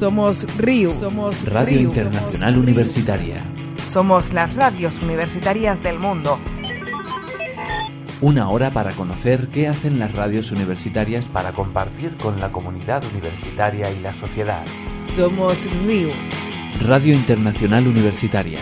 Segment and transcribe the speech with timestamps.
[0.00, 0.92] Somos RIU.
[0.92, 3.44] Somos Radio Internacional Universitaria.
[3.84, 6.38] Somos las radios universitarias del mundo.
[8.22, 13.92] Una hora para conocer qué hacen las radios universitarias para compartir con la comunidad universitaria
[13.92, 14.64] y la sociedad.
[15.04, 16.12] Somos RIU.
[16.80, 18.60] Radio Internacional Universitaria.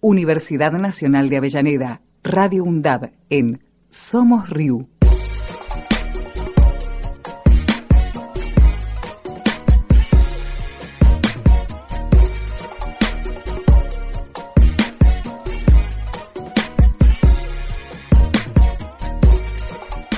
[0.00, 2.00] Universidad Nacional de Avellaneda.
[2.24, 3.60] Radio UNDAB en
[3.90, 4.88] Somos RIU.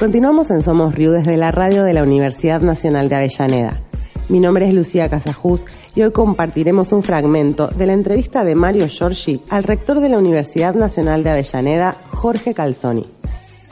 [0.00, 3.82] Continuamos en Somos Riu desde la radio de la Universidad Nacional de Avellaneda.
[4.30, 8.88] Mi nombre es Lucía Casajús y hoy compartiremos un fragmento de la entrevista de Mario
[8.88, 13.04] Giorgi al rector de la Universidad Nacional de Avellaneda, Jorge Calzoni.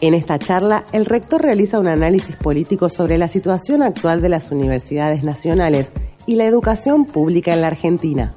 [0.03, 4.51] En esta charla, el rector realiza un análisis político sobre la situación actual de las
[4.51, 5.95] universidades nacionales
[6.27, 8.35] y la educación pública en la Argentina.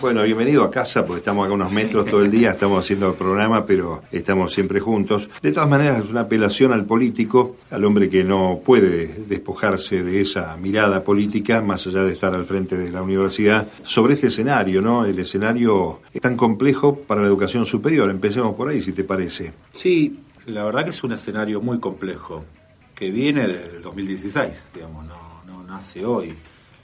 [0.00, 3.16] Bueno, bienvenido a casa, porque estamos acá unos metros todo el día, estamos haciendo el
[3.16, 5.28] programa, pero estamos siempre juntos.
[5.42, 10.22] De todas maneras, es una apelación al político, al hombre que no puede despojarse de
[10.22, 14.80] esa mirada política, más allá de estar al frente de la universidad, sobre este escenario,
[14.80, 15.04] ¿no?
[15.04, 18.08] El escenario es tan complejo para la educación superior.
[18.08, 19.52] Empecemos por ahí, si te parece.
[19.74, 22.46] Sí, la verdad que es un escenario muy complejo,
[22.94, 26.32] que viene del 2016, digamos, no, no nace hoy.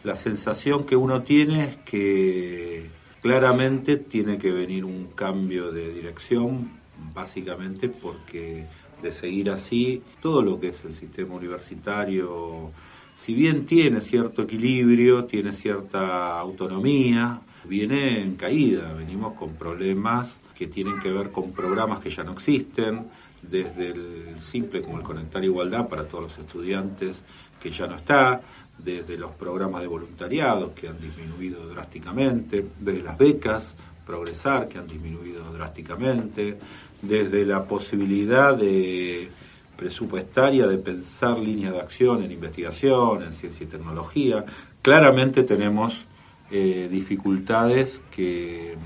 [0.05, 2.96] La sensación que uno tiene es que
[3.27, 6.71] claramente tiene que venir un cambio de dirección,
[7.13, 8.67] básicamente porque
[9.03, 12.71] de seguir así, todo lo que es el sistema universitario,
[13.17, 20.69] si bien tiene cierto equilibrio, tiene cierta autonomía, viene en caída, venimos con problemas que
[20.69, 23.09] tienen que ver con programas que ya no existen,
[23.43, 27.17] desde el simple como el Conectar Igualdad para todos los estudiantes,
[27.61, 28.41] que ya no está,
[28.79, 33.75] desde los programas de voluntariado que han disminuido drásticamente, desde las becas
[34.07, 36.57] Progresar que han disminuido drásticamente,
[37.03, 39.29] desde la posibilidad de
[39.77, 44.45] presupuestaria de pensar líneas de acción en investigación, en ciencia y tecnología,
[44.81, 46.05] claramente tenemos
[46.53, 48.77] eh, dificultades que,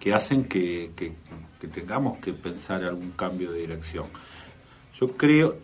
[0.00, 4.06] que hacen que, que tengamos que pensar algún cambio de dirección.
[4.94, 5.56] Yo creo,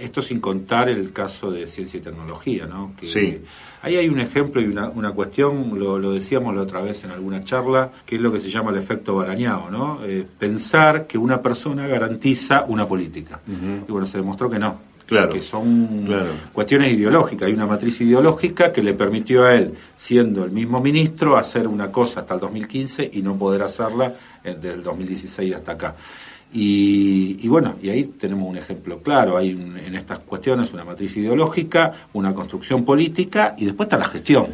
[0.00, 2.92] esto sin contar el caso de ciencia y tecnología, ¿no?
[2.98, 3.40] Que Sí.
[3.82, 7.10] Ahí hay un ejemplo y una, una cuestión, lo, lo decíamos la otra vez en
[7.12, 10.00] alguna charla, que es lo que se llama el efecto barañado, ¿no?
[10.04, 13.38] Eh, pensar que una persona garantiza una política.
[13.46, 14.80] Y bueno, se demostró que no.
[15.06, 15.28] Claro.
[15.32, 16.30] Que son Claro.
[16.52, 17.46] cuestiones ideológicas.
[17.46, 21.92] Hay una matriz ideológica que le permitió a él, siendo el mismo ministro, hacer una
[21.92, 25.94] cosa hasta el 2015 y no poder hacerla eh, desde el 2016 hasta acá.
[26.58, 29.36] Y, y bueno, y ahí tenemos un ejemplo claro.
[29.36, 34.08] Hay un- en estas cuestiones una matriz ideológica, una construcción política y después está la
[34.08, 34.46] gestión.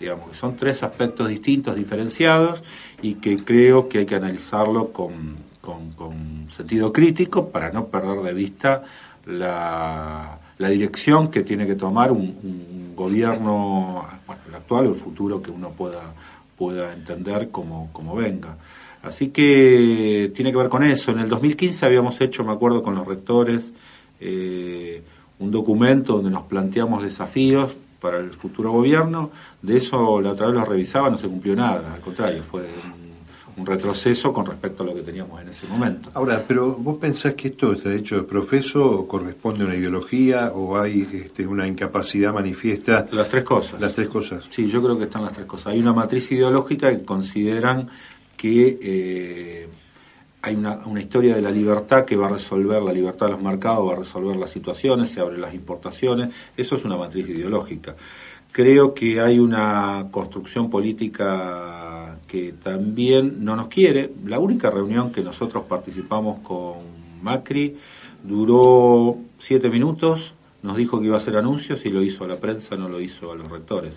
[0.00, 2.62] Digamos que son tres aspectos distintos, diferenciados
[3.00, 8.32] y que creo que hay que analizarlo con, con- sentido crítico para no perder de
[8.34, 8.82] vista
[9.26, 14.94] la, la dirección que tiene que tomar un, un gobierno, bueno, el actual o el
[14.96, 16.12] futuro que uno pueda,
[16.56, 18.56] pueda entender como, como venga.
[19.06, 21.12] Así que tiene que ver con eso.
[21.12, 23.72] En el 2015 habíamos hecho, me acuerdo, con los rectores,
[24.20, 25.02] eh,
[25.38, 29.30] un documento donde nos planteamos desafíos para el futuro gobierno.
[29.62, 31.94] De eso la otra vez lo revisaba, no se cumplió nada.
[31.94, 33.06] Al contrario, fue un,
[33.56, 36.10] un retroceso con respecto a lo que teníamos en ese momento.
[36.14, 40.52] Ahora, pero vos pensás que esto está hecho de profeso o corresponde a una ideología
[40.54, 43.06] o hay este, una incapacidad manifiesta?
[43.12, 43.80] Las tres cosas.
[43.80, 44.44] Las tres cosas.
[44.50, 45.68] Sí, yo creo que están las tres cosas.
[45.68, 47.88] Hay una matriz ideológica que consideran
[48.36, 49.68] que eh,
[50.42, 53.42] hay una, una historia de la libertad que va a resolver, la libertad de los
[53.42, 56.34] mercados va a resolver las situaciones, se abren las importaciones.
[56.56, 57.96] Eso es una matriz ideológica.
[58.52, 64.12] Creo que hay una construcción política que también no nos quiere.
[64.24, 66.76] La única reunión que nosotros participamos con
[67.22, 67.76] Macri
[68.22, 70.32] duró siete minutos,
[70.62, 73.00] nos dijo que iba a hacer anuncios y lo hizo a la prensa, no lo
[73.00, 73.92] hizo a los rectores.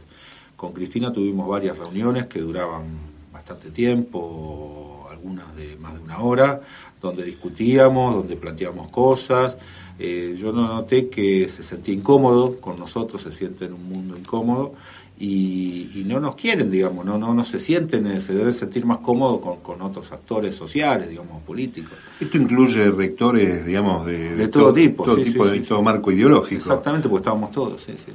[0.55, 3.08] Con Cristina tuvimos varias reuniones que duraban
[3.49, 6.61] bastante tiempo, algunas de más de una hora,
[7.01, 9.57] donde discutíamos, donde planteábamos cosas.
[9.97, 14.15] Eh, yo no noté que se sentía incómodo con nosotros, se siente en un mundo
[14.15, 14.75] incómodo
[15.17, 18.85] y, y no nos quieren, digamos, no, no, no se sienten, eh, se debe sentir
[18.85, 21.97] más cómodo con, con otros actores sociales, digamos, políticos.
[22.21, 25.65] Esto incluye rectores, digamos, de, De todo tipo, todo sí, tipo sí, de sí.
[25.65, 26.61] todo marco ideológico.
[26.61, 28.13] Exactamente, porque estábamos todos, sí, sí.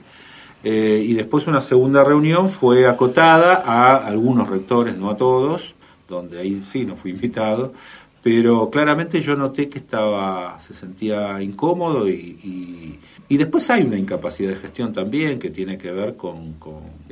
[0.64, 5.74] Eh, y después una segunda reunión fue acotada a algunos rectores, no a todos,
[6.08, 7.74] donde ahí sí no fui invitado,
[8.22, 14.50] pero claramente yo noté que estaba, se sentía incómodo y, y, después hay una incapacidad
[14.50, 16.54] de gestión también que tiene que ver con,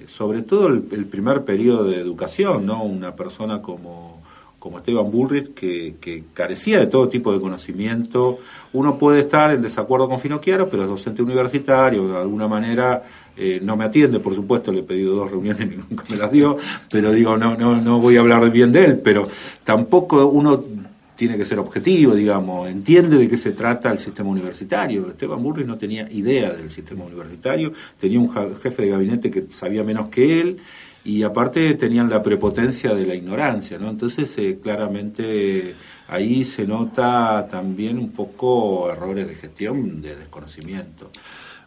[0.07, 2.83] sobre todo el, primer periodo de educación, ¿no?
[2.85, 4.22] Una persona como,
[4.63, 8.39] como Esteban Bullrich que, que, carecía de todo tipo de conocimiento.
[8.73, 13.03] Uno puede estar en desacuerdo con Finocchiaro, pero es docente universitario, de alguna manera
[13.37, 16.31] eh, no me atiende, por supuesto, le he pedido dos reuniones y nunca me las
[16.31, 19.27] dio, pero digo, no, no, no voy a hablar bien de él, pero
[19.65, 20.63] tampoco uno
[21.17, 25.09] tiene que ser objetivo, digamos, entiende de qué se trata el sistema universitario.
[25.09, 29.83] Esteban Burris no tenía idea del sistema universitario, tenía un jefe de gabinete que sabía
[29.83, 30.59] menos que él
[31.05, 33.91] y aparte tenían la prepotencia de la ignorancia, ¿no?
[33.91, 35.75] Entonces, eh, claramente
[36.09, 41.11] ahí se nota también un poco errores de gestión, de desconocimiento.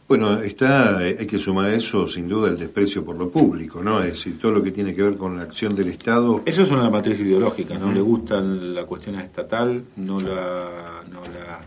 [0.08, 3.82] Bueno, está, eh, hay que sumar a eso sin duda el desprecio por lo público,
[3.82, 4.00] ¿no?
[4.02, 6.44] Es decir, todo lo que tiene que ver con la acción del Estado.
[6.46, 11.62] Eso es una matriz ideológica, no le gustan la cuestión estatal, no, la, no, la,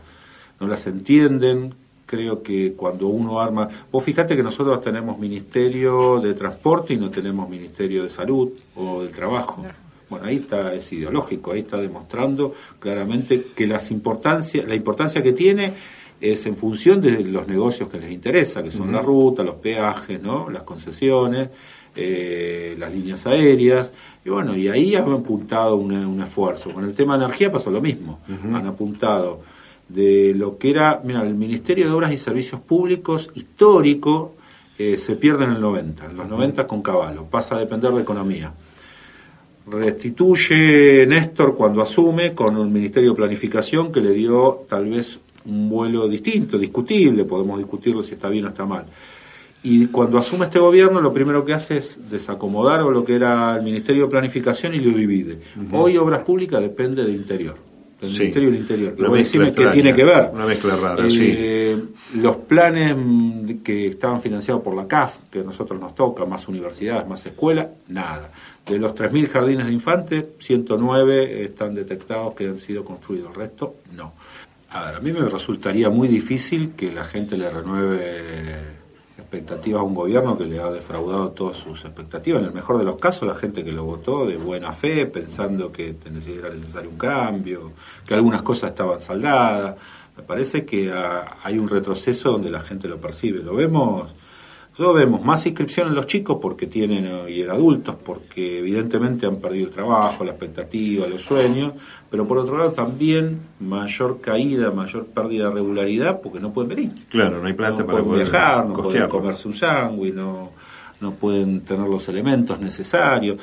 [0.61, 1.75] no las entienden.
[2.09, 3.69] Creo que cuando uno arma.
[3.93, 9.03] Vos fíjate que nosotros tenemos Ministerio de Transporte y no tenemos Ministerio de Salud o
[9.03, 9.63] del Trabajo.
[10.09, 15.35] Bueno, ahí está, es ideológico, ahí está demostrando claramente que las importancia, la importancia que
[15.35, 15.75] tiene
[16.19, 20.21] es en función de los negocios que les interesa, que son la ruta, los peajes,
[20.23, 20.49] ¿no?
[20.49, 21.51] las concesiones,
[21.95, 23.93] eh, las líneas aéreas,
[24.25, 26.71] y bueno, y ahí han apuntado un, esfuerzo.
[26.71, 29.43] Con el tema de energía pasó lo mismo, han apuntado
[29.89, 34.35] de lo que era, mira, el Ministerio de Obras y Servicios Públicos histórico
[34.79, 38.03] eh, se pierde en el 90, en los 90 con Caballo, pasa a depender de
[38.03, 38.53] economía.
[39.67, 45.69] Restituye Néstor cuando asume con un Ministerio de Planificación que le dio tal vez un
[45.69, 48.85] vuelo distinto, discutible, podemos discutirlo si está bien o está mal.
[49.63, 53.63] Y cuando asume este gobierno, lo primero que hace es desacomodar lo que era el
[53.63, 55.41] Ministerio de Planificación y lo divide.
[55.73, 57.57] Hoy Obras Públicas depende del Interior,
[58.01, 58.95] del Ministerio del Interior.
[59.55, 60.31] Que tiene que ver.
[60.33, 61.77] Una mezcla rara, eh,
[62.15, 62.97] Los planes
[63.65, 67.67] que estaban financiados por la CAF, que a nosotros nos toca, más universidades, más escuelas,
[67.89, 68.31] nada.
[68.67, 73.77] De los 3.000 jardines de infantes, 109 están detectados que han sido construidos, el resto
[73.95, 74.13] no.
[74.71, 78.78] A ver, a mí me resultaría muy difícil que la gente le renueve
[79.29, 82.41] expectativas a un gobierno que le ha defraudado todas sus expectativas.
[82.41, 85.71] En el mejor de los casos, la gente que lo votó de buena fe, pensando
[85.71, 87.73] que era necesario un cambio,
[88.07, 89.77] que algunas cosas estaban saldadas.
[90.17, 93.43] Me parece que hay un retroceso donde la gente lo percibe.
[93.43, 94.11] Lo vemos
[94.79, 99.27] nosotros vemos más inscripción en los chicos porque tienen, eh, y en adultos, porque evidentemente
[99.27, 101.73] han perdido el trabajo, la expectativa, los sueños,
[102.09, 106.93] pero por otro lado también mayor caída, mayor pérdida de regularidad porque no pueden venir.
[107.09, 110.53] Claro, no hay plata para pueden viajar, no pueden comerse un sándwich, no,
[111.01, 113.41] no pueden tener los elementos necesarios,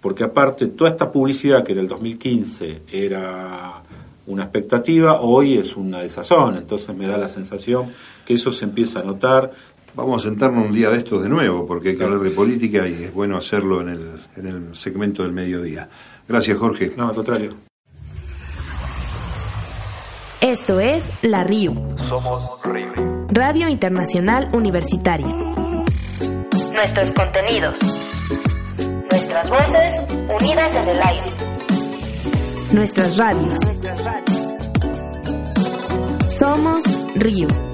[0.00, 3.82] porque aparte toda esta publicidad que en el 2015 era
[4.26, 7.92] una expectativa, hoy es una desazón, entonces me da la sensación
[8.24, 9.52] que eso se empieza a notar
[9.96, 12.86] Vamos a sentarnos un día de estos de nuevo, porque hay que hablar de política
[12.86, 15.88] y es bueno hacerlo en el, en el segmento del mediodía.
[16.28, 16.92] Gracias, Jorge.
[16.94, 17.54] No, al contrario.
[20.42, 21.96] Esto es La RIU.
[22.08, 23.26] Somos RIU.
[23.30, 25.34] Radio Internacional Universitaria.
[26.74, 27.78] Nuestros contenidos.
[29.10, 30.00] Nuestras voces
[30.40, 31.30] unidas en el aire.
[32.72, 33.58] Nuestras radios.
[36.28, 36.84] Somos
[37.14, 37.65] RIU.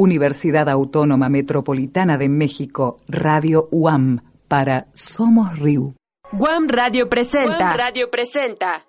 [0.00, 5.94] Universidad Autónoma Metropolitana de México, Radio UAM, para Somos Riu.
[6.32, 7.76] UAM Radio presenta.
[7.76, 8.86] Radio presenta.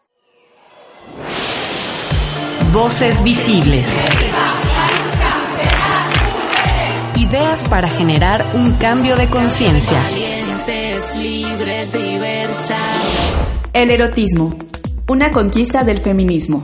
[2.72, 3.86] Voces visibles.
[7.18, 10.02] Ideas para generar un cambio de conciencia.
[13.74, 14.56] El erotismo.
[15.10, 16.64] Una conquista del feminismo.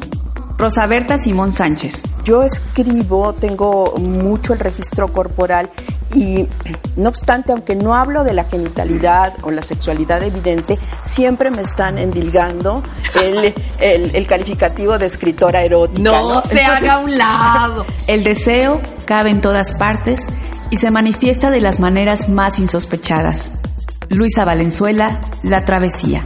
[0.57, 2.01] Rosa Berta Simón Sánchez.
[2.23, 5.69] Yo escribo, tengo mucho el registro corporal
[6.15, 6.47] y
[6.95, 11.97] no obstante, aunque no hablo de la genitalidad o la sexualidad evidente, siempre me están
[11.97, 12.81] endilgando
[13.13, 16.01] el, el, calificativo de escritora erótica.
[16.01, 17.85] No, se haga a un lado.
[18.07, 20.25] El deseo cabe en todas partes
[20.71, 23.61] y se manifiesta de las maneras más insospechadas.
[24.09, 26.23] Luisa Valenzuela, La Travesía.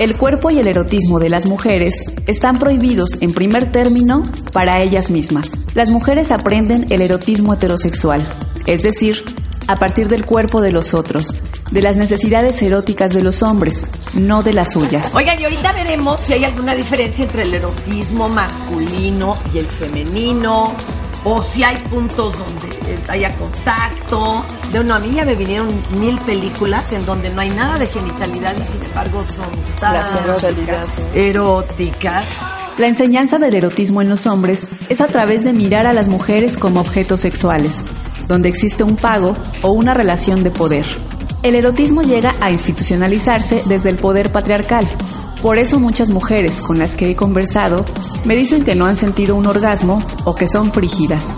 [0.00, 5.08] El cuerpo y el erotismo de las mujeres están prohibidos en primer término para ellas
[5.08, 5.52] mismas.
[5.74, 8.26] Las mujeres aprenden el erotismo heterosexual,
[8.66, 9.22] es decir,
[9.68, 11.32] a partir del cuerpo de los otros,
[11.70, 15.14] de las necesidades eróticas de los hombres, no de las suyas.
[15.14, 20.74] Oigan, y ahorita veremos si hay alguna diferencia entre el erotismo masculino y el femenino.
[21.24, 24.44] O si hay puntos donde haya contacto.
[24.84, 28.54] No, a mí ya me vinieron mil películas en donde no hay nada de genitalidad
[28.60, 29.46] y sin embargo son
[29.80, 29.96] tan
[31.14, 32.24] eróticas.
[32.76, 36.56] La enseñanza del erotismo en los hombres es a través de mirar a las mujeres
[36.56, 37.82] como objetos sexuales,
[38.26, 40.84] donde existe un pago o una relación de poder.
[41.44, 44.88] El erotismo llega a institucionalizarse desde el poder patriarcal.
[45.44, 47.84] Por eso muchas mujeres con las que he conversado
[48.24, 51.36] me dicen que no han sentido un orgasmo o que son frígidas.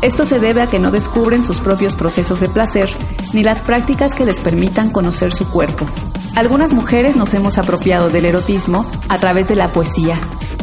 [0.00, 2.88] Esto se debe a que no descubren sus propios procesos de placer
[3.32, 5.86] ni las prácticas que les permitan conocer su cuerpo.
[6.36, 10.16] Algunas mujeres nos hemos apropiado del erotismo a través de la poesía,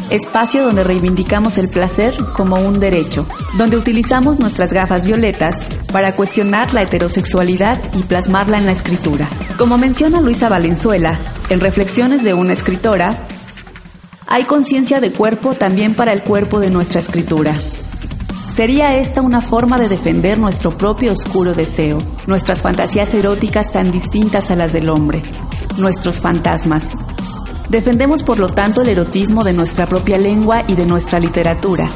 [0.09, 3.25] espacio donde reivindicamos el placer como un derecho,
[3.57, 9.27] donde utilizamos nuestras gafas violetas para cuestionar la heterosexualidad y plasmarla en la escritura.
[9.57, 11.19] Como menciona Luisa Valenzuela,
[11.49, 13.17] en Reflexiones de una escritora,
[14.27, 17.53] hay conciencia de cuerpo también para el cuerpo de nuestra escritura.
[18.51, 24.51] ¿Sería esta una forma de defender nuestro propio oscuro deseo, nuestras fantasías eróticas tan distintas
[24.51, 25.23] a las del hombre,
[25.77, 26.95] nuestros fantasmas,
[27.69, 31.91] Defendemos por lo tanto el erotismo de nuestra propia lengua y de nuestra literatura,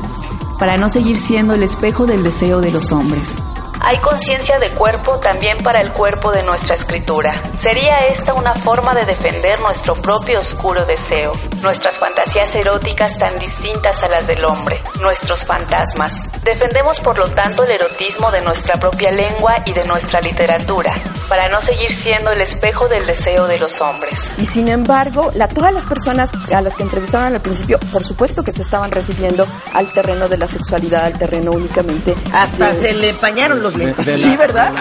[0.59, 3.37] para no seguir siendo el espejo del deseo de los hombres.
[3.81, 7.33] Hay conciencia de cuerpo también para el cuerpo de nuestra escritura.
[7.55, 14.03] ¿Sería esta una forma de defender nuestro propio oscuro deseo, nuestras fantasías eróticas tan distintas
[14.03, 16.25] a las del hombre, nuestros fantasmas?
[16.43, 20.93] Defendemos por lo tanto el erotismo de nuestra propia lengua y de nuestra literatura,
[21.29, 24.31] para no seguir siendo el espejo del deseo de los hombres.
[24.37, 28.43] Y sin embargo, la, todas las personas a las que entrevistaban al principio, por supuesto
[28.43, 32.15] que se estaban refiriendo al terreno de la sexualidad, al terreno únicamente.
[32.33, 34.21] Hasta se le empañaron los lentes.
[34.21, 34.71] sí, ¿verdad?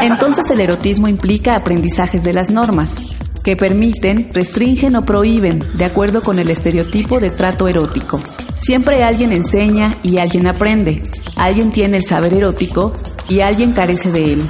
[0.00, 2.96] Entonces el erotismo implica aprendizajes de las normas
[3.42, 8.20] que permiten, restringen o prohíben de acuerdo con el estereotipo de trato erótico.
[8.58, 11.02] Siempre alguien enseña y alguien aprende,
[11.36, 12.94] alguien tiene el saber erótico
[13.28, 14.48] y alguien carece de él.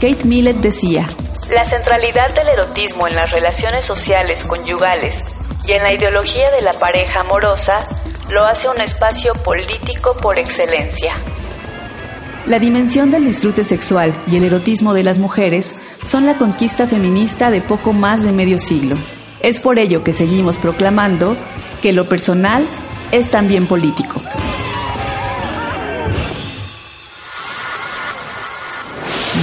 [0.00, 1.06] Kate Millett decía,
[1.50, 5.24] la centralidad del erotismo en las relaciones sociales conyugales
[5.66, 7.84] y en la ideología de la pareja amorosa
[8.30, 11.14] lo hace un espacio político por excelencia.
[12.48, 15.74] La dimensión del disfrute sexual y el erotismo de las mujeres
[16.06, 18.96] son la conquista feminista de poco más de medio siglo.
[19.40, 21.36] Es por ello que seguimos proclamando
[21.82, 22.66] que lo personal
[23.12, 24.22] es también político.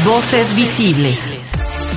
[0.03, 1.34] Voces visibles.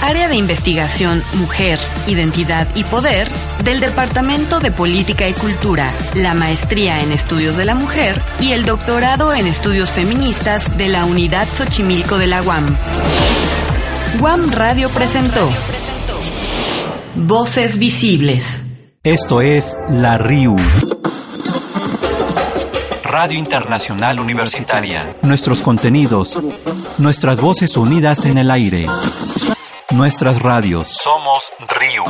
[0.03, 3.29] Área de investigación Mujer, Identidad y Poder
[3.65, 8.65] del Departamento de Política y Cultura, la maestría en Estudios de la Mujer y el
[8.65, 12.65] doctorado en Estudios Feministas de la Unidad Xochimilco de la UAM.
[14.21, 15.49] UAM Radio presentó
[17.17, 18.63] Voces Visibles.
[19.03, 20.57] Esto es La RIU.
[23.03, 25.17] Radio Internacional Universitaria.
[25.23, 26.39] Nuestros contenidos,
[26.99, 28.87] nuestras voces unidas en el aire.
[29.99, 30.97] Nuestras radios.
[31.03, 32.05] Somos RIU.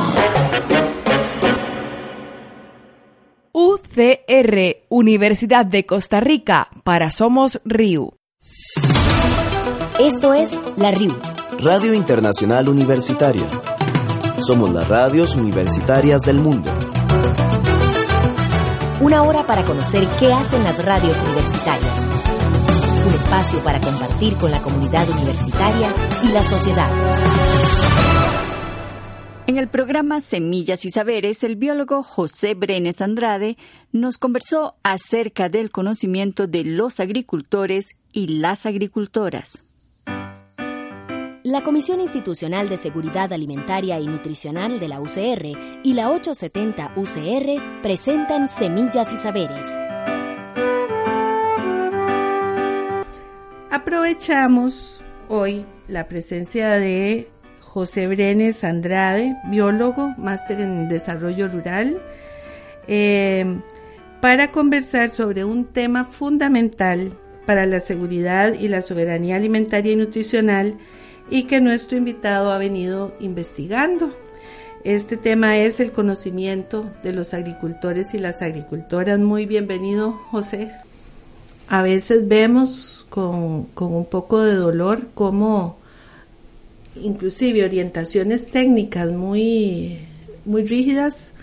[3.51, 8.13] UCR, Universidad de Costa Rica, para Somos RIU.
[9.99, 11.17] Esto es La RIU.
[11.63, 13.47] Radio Internacional Universitaria.
[14.37, 16.69] Somos las radios universitarias del mundo.
[19.01, 22.05] Una hora para conocer qué hacen las radios universitarias.
[23.07, 25.87] Un espacio para compartir con la comunidad universitaria
[26.23, 27.58] y la sociedad.
[29.49, 33.57] En el programa Semillas y Saberes, el biólogo José Brenes Andrade
[33.91, 39.63] nos conversó acerca del conocimiento de los agricultores y las agricultoras.
[41.41, 47.81] La Comisión Institucional de Seguridad Alimentaria y Nutricional de la UCR y la 870 UCR
[47.81, 49.75] presentan Semillas y Saberes.
[53.71, 57.29] Aprovechamos hoy la presencia de
[57.69, 62.01] José Brenes Andrade, biólogo, máster en desarrollo rural,
[62.87, 63.59] eh,
[64.21, 67.13] para conversar sobre un tema fundamental
[67.45, 70.73] para la seguridad y la soberanía alimentaria y nutricional
[71.29, 74.11] y que nuestro invitado ha venido investigando.
[74.83, 79.19] Este tema es el conocimiento de los agricultores y las agricultoras.
[79.19, 80.71] Muy bienvenido, José.
[81.67, 85.78] A veces vemos con, un poco de dolor cómo
[86.95, 89.99] inclusive orientaciones técnicas muy,
[90.45, 91.33] muy rígidas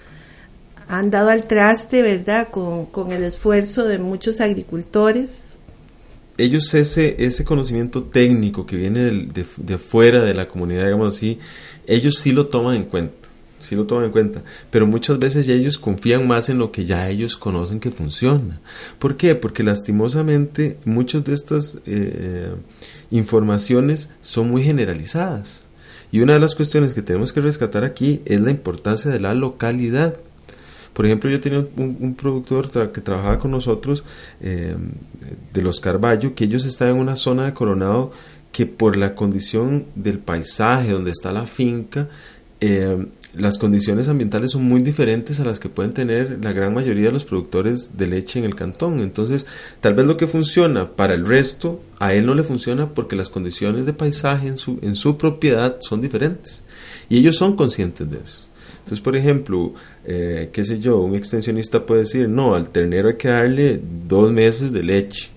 [0.88, 5.57] han dado al traste, ¿verdad?, con, con el esfuerzo de muchos agricultores
[6.38, 11.38] ellos ese, ese conocimiento técnico que viene de, de, fuera de la comunidad, digamos así,
[11.87, 13.25] ellos sí lo toman en cuenta.
[13.59, 17.09] Sí lo toman en cuenta, pero muchas veces ellos confían más en lo que ya
[17.09, 18.61] ellos conocen que funciona.
[18.99, 19.35] ¿Por qué?
[19.35, 22.55] Porque lastimosamente muchas de estas eh,
[23.11, 25.65] informaciones son muy generalizadas.
[26.13, 29.35] Y una de las cuestiones que tenemos que rescatar aquí es la importancia de la
[29.35, 30.17] localidad.
[30.93, 34.03] Por ejemplo, yo tenía un, productor que trabajaba con nosotros
[34.41, 34.77] eh,
[35.53, 38.13] de los Carballo, que ellos estaban en una zona de Coronado
[38.57, 42.09] que por la condición del paisaje donde está la finca,
[42.61, 47.07] eh, las condiciones ambientales son muy diferentes a las que pueden tener la gran mayoría
[47.07, 49.00] de los productores de leche en el cantón.
[49.00, 49.47] Entonces,
[49.81, 53.28] tal vez lo que funciona para el resto, a él no le funciona porque las
[53.28, 56.62] condiciones de paisaje en su, en su propiedad son diferentes.
[57.09, 58.47] Y ellos son conscientes de eso.
[58.78, 59.75] Entonces, por ejemplo,
[60.05, 64.33] eh, qué sé yo, un extensionista puede decir, no, al ternero hay que darle dos
[64.33, 65.36] meses de leche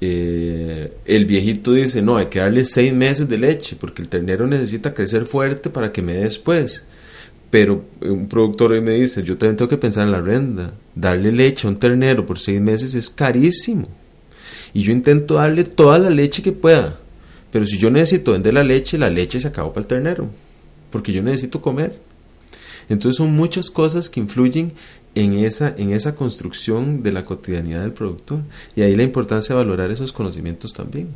[0.00, 4.46] eh, el viejito dice, no, hay que darle seis meses de leche porque el ternero
[4.46, 6.84] necesita crecer fuerte para que me dé después.
[7.50, 10.74] Pero un productor hoy me dice, yo también tengo que pensar en la renda.
[10.94, 13.88] Darle leche a un ternero por seis meses es carísimo.
[14.74, 16.98] Y yo intento darle toda la leche que pueda.
[17.50, 20.28] Pero si yo necesito vender la leche, la leche se acabó para el ternero.
[20.90, 21.98] Porque yo necesito comer.
[22.90, 24.72] Entonces son muchas cosas que influyen
[25.18, 28.42] en esa, en esa construcción de la cotidianidad del productor.
[28.76, 31.08] Y ahí la importancia de valorar esos conocimientos también.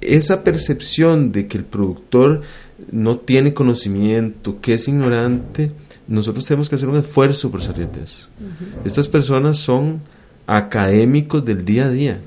[0.00, 2.42] Esa percepción de que el productor
[2.90, 5.70] no tiene conocimiento, que es ignorante,
[6.08, 8.28] nosotros tenemos que hacer un esfuerzo por salir de eso.
[8.84, 10.00] Estas personas son
[10.46, 12.20] académicos del día a día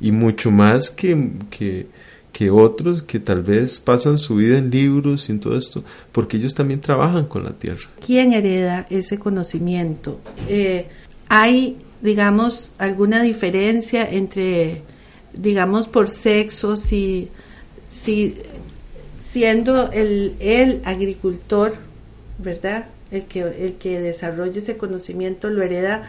[0.00, 1.86] y mucho más que, que
[2.32, 5.82] que otros que tal vez pasan su vida en libros y en todo esto,
[6.12, 7.88] porque ellos también trabajan con la tierra.
[8.04, 10.20] ¿Quién hereda ese conocimiento?
[10.48, 10.88] Eh,
[11.28, 14.82] ¿Hay, digamos, alguna diferencia entre,
[15.32, 17.28] digamos, por sexo, si,
[17.88, 18.36] si
[19.20, 21.74] siendo el, el agricultor,
[22.38, 22.86] ¿verdad?
[23.10, 26.02] El que, el que desarrolla ese conocimiento lo hereda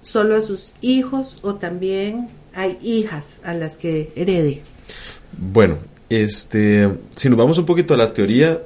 [0.00, 4.62] solo a sus hijos o también hay hijas a las que herede.
[5.32, 5.78] Bueno,
[6.08, 8.62] este, si nos vamos un poquito a la teoría,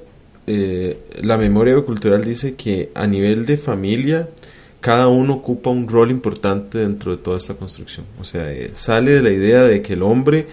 [0.46, 4.28] eh, la memoria cultural dice que a nivel de familia,
[4.80, 8.06] cada uno ocupa un rol importante dentro de toda esta construcción.
[8.20, 10.48] O sea, eh, sale de la idea de que el hombre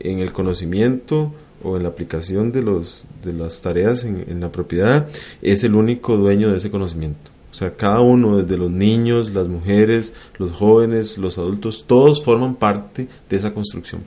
[0.00, 4.52] en el conocimiento o en la aplicación de, los, de las tareas en, en la
[4.52, 5.08] propiedad
[5.42, 7.30] es el único dueño de ese conocimiento.
[7.50, 12.54] O sea, cada uno, desde los niños, las mujeres, los jóvenes, los adultos, todos forman
[12.54, 14.02] parte de esa construcción.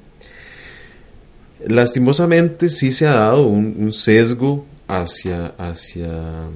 [1.67, 6.49] Lastimosamente sí se ha dado un, sesgo hacia, hacia,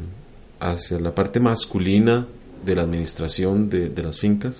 [0.60, 2.28] hacia la parte masculina
[2.66, 4.56] de la administración de, las fincas,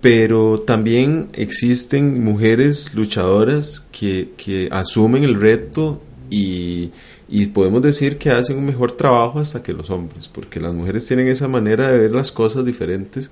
[0.00, 6.90] pero también existen mujeres luchadoras que, asumen el reto y,
[7.52, 11.28] podemos decir que hacen un mejor trabajo hasta que los hombres, porque las mujeres tienen
[11.28, 13.30] esa manera de ver las cosas diferentes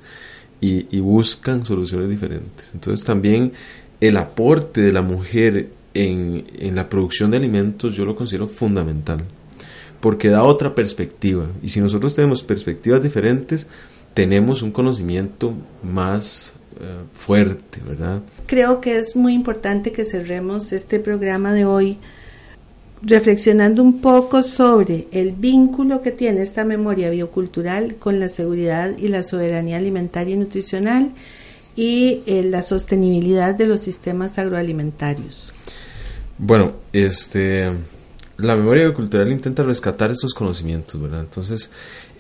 [0.61, 2.71] y, y buscan soluciones diferentes.
[2.75, 3.53] Entonces también
[4.01, 9.25] el aporte de la mujer en, en, la producción de alimentos yo lo considero fundamental,
[10.01, 11.47] porque da otra perspectiva.
[11.63, 13.67] Y si nosotros tenemos perspectivas diferentes,
[14.15, 18.23] tenemos un conocimiento más eh, fuerte, ¿verdad?
[18.47, 21.99] Creo que es muy importante que cerremos este programa de hoy
[23.03, 29.09] reflexionando un poco sobre el vínculo que tiene esta memoria biocultural con la seguridad y
[29.09, 31.11] la soberanía alimentaria y nutricional
[31.77, 35.53] y eh, la sostenibilidad de los sistemas agroalimentarios.
[36.39, 37.71] Bueno, este
[38.37, 41.21] la memoria cultural intenta rescatar esos conocimientos, ¿verdad?
[41.21, 41.71] Entonces,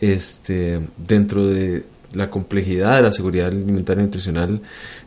[0.01, 4.61] este dentro de la complejidad de la seguridad alimentaria y nutricional,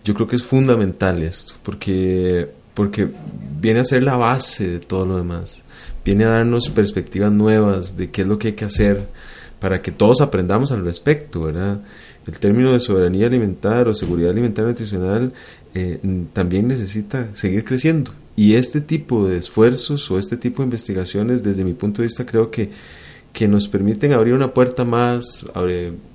[0.04, 3.08] yo creo que es fundamental esto, porque porque
[3.60, 5.64] viene a ser la base de todo lo demás.
[6.06, 9.08] Viene a darnos perspectivas nuevas de qué es lo que hay que hacer
[9.60, 11.80] para que todos aprendamos al respecto, ¿verdad?
[12.28, 15.34] El término de soberanía alimentaria o seguridad alimentaria nutricional
[15.74, 16.00] eh,
[16.34, 18.12] también necesita seguir creciendo.
[18.36, 22.26] Y este tipo de esfuerzos o este tipo de investigaciones, desde mi punto de vista,
[22.26, 22.70] creo que,
[23.34, 25.46] que nos permiten abrir una puerta más,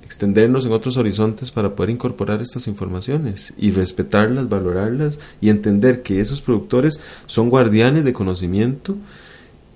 [0.05, 6.21] extendernos en otros horizontes para poder incorporar estas informaciones y respetarlas, valorarlas y entender que
[6.21, 8.95] esos productores son guardianes de conocimiento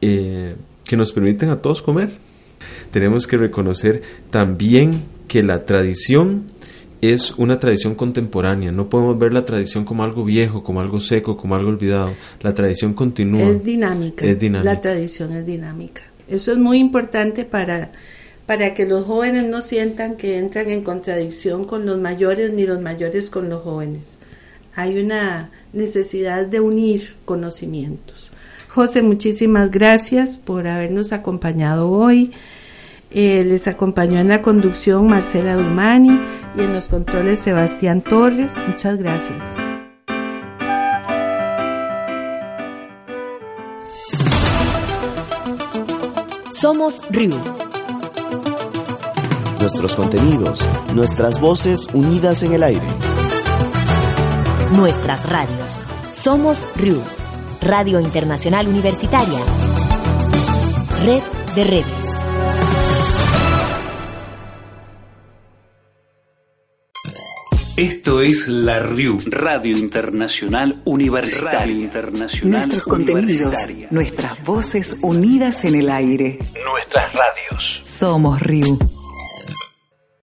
[0.02, 2.12] eh, que nos permiten a todos comer.
[2.92, 6.46] Tenemos que reconocer también que la tradición
[7.02, 8.72] es una tradición contemporánea.
[8.72, 12.14] No podemos ver la tradición como algo viejo, como algo seco, como algo olvidado.
[12.42, 13.44] La tradición continúa.
[13.44, 14.26] Es dinámica.
[14.26, 14.74] Es dinámica.
[14.74, 16.04] La tradición es dinámica.
[16.28, 17.92] Eso es muy importante para,
[18.46, 22.82] para que los jóvenes no sientan que entran en contradicción con los mayores ni los
[22.82, 24.18] mayores con los jóvenes.
[24.76, 28.32] Hay una necesidad de unir conocimientos.
[28.68, 32.32] José, muchísimas gracias por habernos acompañado hoy.
[33.10, 36.22] Eh, les acompañó en la conducción Marcela Dumani
[36.56, 38.54] y en los controles Sebastián Torres.
[38.68, 39.44] Muchas gracias.
[46.52, 47.30] Somos RIU.
[49.62, 52.88] Nuestros contenidos, nuestras voces unidas en el aire.
[54.76, 55.80] Nuestras radios.
[56.12, 57.00] Somos RIU,
[57.62, 59.40] Radio Internacional Universitaria.
[61.06, 61.22] Red
[61.56, 62.07] de redes.
[67.78, 71.60] Esto es la RIU, Radio Internacional Universitaria.
[71.60, 73.54] Radio Internacional Nuestros contenidos,
[73.92, 76.40] nuestras voces unidas en el aire.
[76.66, 77.80] Nuestras radios.
[77.84, 78.80] Somos RIU.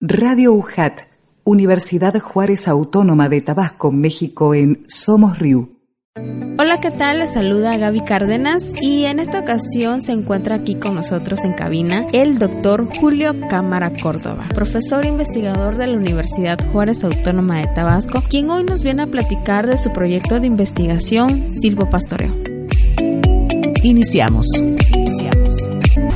[0.01, 1.03] Radio UJAT,
[1.45, 5.79] Universidad Juárez Autónoma de Tabasco, México en Somos RIU.
[6.57, 7.19] Hola, ¿qué tal?
[7.19, 12.07] Les saluda Gaby Cárdenas y en esta ocasión se encuentra aquí con nosotros en cabina
[12.13, 18.51] el doctor Julio Cámara Córdoba, profesor investigador de la Universidad Juárez Autónoma de Tabasco, quien
[18.51, 22.37] hoy nos viene a platicar de su proyecto de investigación Silvo Pastoreo.
[23.83, 24.47] Iniciamos.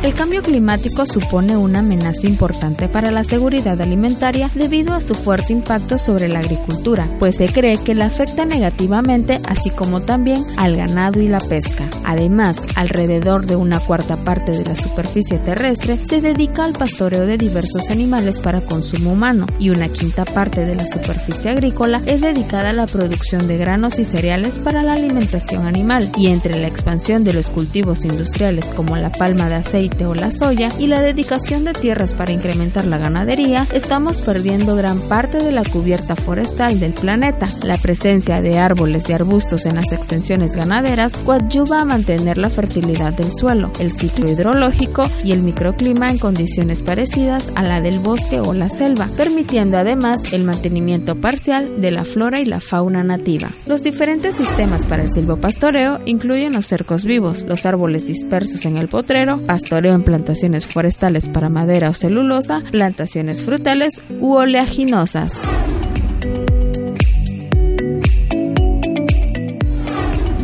[0.00, 5.52] El cambio climático supone una amenaza importante para la seguridad alimentaria debido a su fuerte
[5.52, 10.76] impacto sobre la agricultura, pues se cree que la afecta negativamente así como también al
[10.76, 11.88] ganado y la pesca.
[12.04, 17.36] Además, alrededor de una cuarta parte de la superficie terrestre se dedica al pastoreo de
[17.36, 22.70] diversos animales para consumo humano y una quinta parte de la superficie agrícola es dedicada
[22.70, 27.24] a la producción de granos y cereales para la alimentación animal y entre la expansión
[27.24, 31.64] de los cultivos industriales como la palma de aceite o la soya y la dedicación
[31.64, 36.92] de tierras para incrementar la ganadería, estamos perdiendo gran parte de la cubierta forestal del
[36.92, 37.46] planeta.
[37.62, 43.12] La presencia de árboles y arbustos en las extensiones ganaderas coadyuva a mantener la fertilidad
[43.12, 48.40] del suelo, el ciclo hidrológico y el microclima en condiciones parecidas a la del bosque
[48.40, 53.50] o la selva, permitiendo además el mantenimiento parcial de la flora y la fauna nativa.
[53.66, 58.88] Los diferentes sistemas para el silvopastoreo incluyen los cercos vivos, los árboles dispersos en el
[58.88, 59.40] potrero,
[59.86, 65.32] en plantaciones forestales para madera o celulosa, plantaciones frutales u oleaginosas.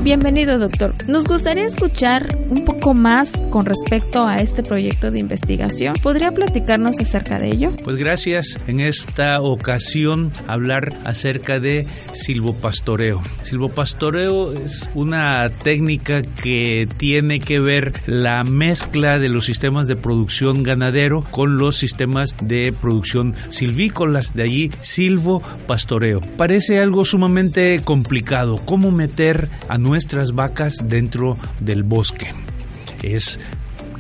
[0.05, 0.95] Bienvenido, doctor.
[1.09, 5.95] Nos gustaría escuchar un poco más con respecto a este proyecto de investigación.
[6.03, 7.71] ¿Podría platicarnos acerca de ello?
[7.83, 8.59] Pues gracias.
[8.67, 13.23] En esta ocasión hablar acerca de silvopastoreo.
[13.41, 20.63] Silvopastoreo es una técnica que tiene que ver la mezcla de los sistemas de producción
[20.65, 24.35] ganadero con los sistemas de producción silvícolas.
[24.35, 26.21] De allí silvopastoreo.
[26.37, 28.61] Parece algo sumamente complicado.
[28.67, 32.27] ¿Cómo meter a nuestras vacas dentro del bosque.
[33.05, 33.39] Es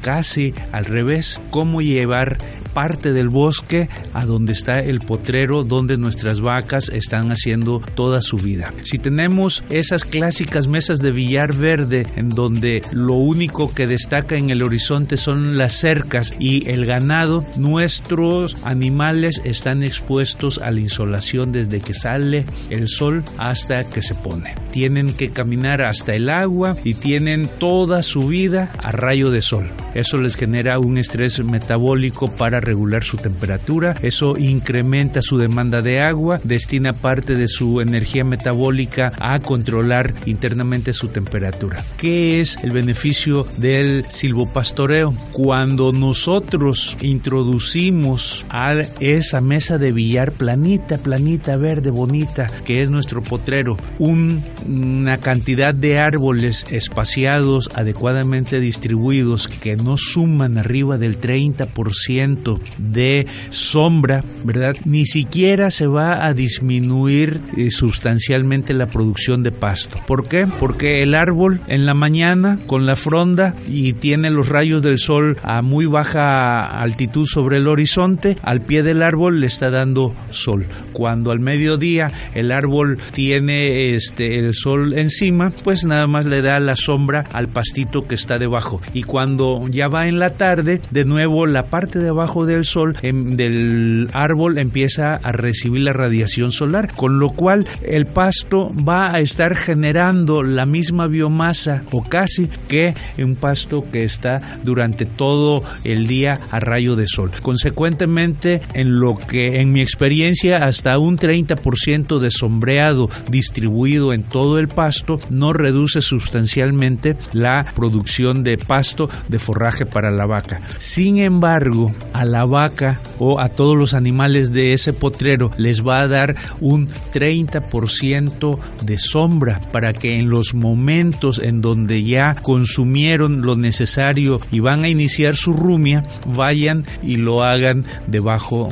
[0.00, 2.36] casi al revés, cómo llevar
[2.74, 8.36] parte del bosque a donde está el potrero donde nuestras vacas están haciendo toda su
[8.36, 8.74] vida.
[8.82, 14.50] Si tenemos esas clásicas mesas de billar verde en donde lo único que destaca en
[14.50, 21.52] el horizonte son las cercas y el ganado, nuestros animales están expuestos a la insolación
[21.52, 24.54] desde que sale el sol hasta que se pone.
[24.72, 29.70] Tienen que caminar hasta el agua y tienen toda su vida a rayo de sol.
[29.94, 36.00] Eso les genera un estrés metabólico para regular su temperatura, eso incrementa su demanda de
[36.00, 41.84] agua, destina parte de su energía metabólica a controlar internamente su temperatura.
[41.96, 45.14] ¿Qué es el beneficio del silvopastoreo?
[45.32, 53.22] Cuando nosotros introducimos a esa mesa de billar planita, planita, verde, bonita, que es nuestro
[53.22, 63.26] potrero, una cantidad de árboles espaciados, adecuadamente distribuidos, que no suman arriba del 30% de
[63.50, 64.74] sombra, ¿verdad?
[64.84, 69.98] Ni siquiera se va a disminuir eh, sustancialmente la producción de pasto.
[70.06, 70.46] ¿Por qué?
[70.60, 75.38] Porque el árbol en la mañana con la fronda y tiene los rayos del sol
[75.42, 80.66] a muy baja altitud sobre el horizonte, al pie del árbol le está dando sol.
[80.92, 86.60] Cuando al mediodía el árbol tiene este el sol encima, pues nada más le da
[86.60, 88.80] la sombra al pastito que está debajo.
[88.92, 92.96] Y cuando ya va en la tarde, de nuevo la parte de abajo del sol
[93.02, 99.14] em, del árbol empieza a recibir la radiación solar, con lo cual el pasto va
[99.14, 105.62] a estar generando la misma biomasa o casi que un pasto que está durante todo
[105.84, 107.30] el día a rayo de sol.
[107.42, 114.58] Consecuentemente, en lo que en mi experiencia hasta un 30% de sombreado distribuido en todo
[114.58, 120.62] el pasto, no reduce sustancialmente la producción de pasto de forraje para la vaca.
[120.78, 126.02] Sin embargo, a la vaca o a todos los animales de ese potrero les va
[126.02, 133.42] a dar un 30% de sombra para que en los momentos en donde ya consumieron
[133.42, 138.68] lo necesario y van a iniciar su rumia, vayan y lo hagan debajo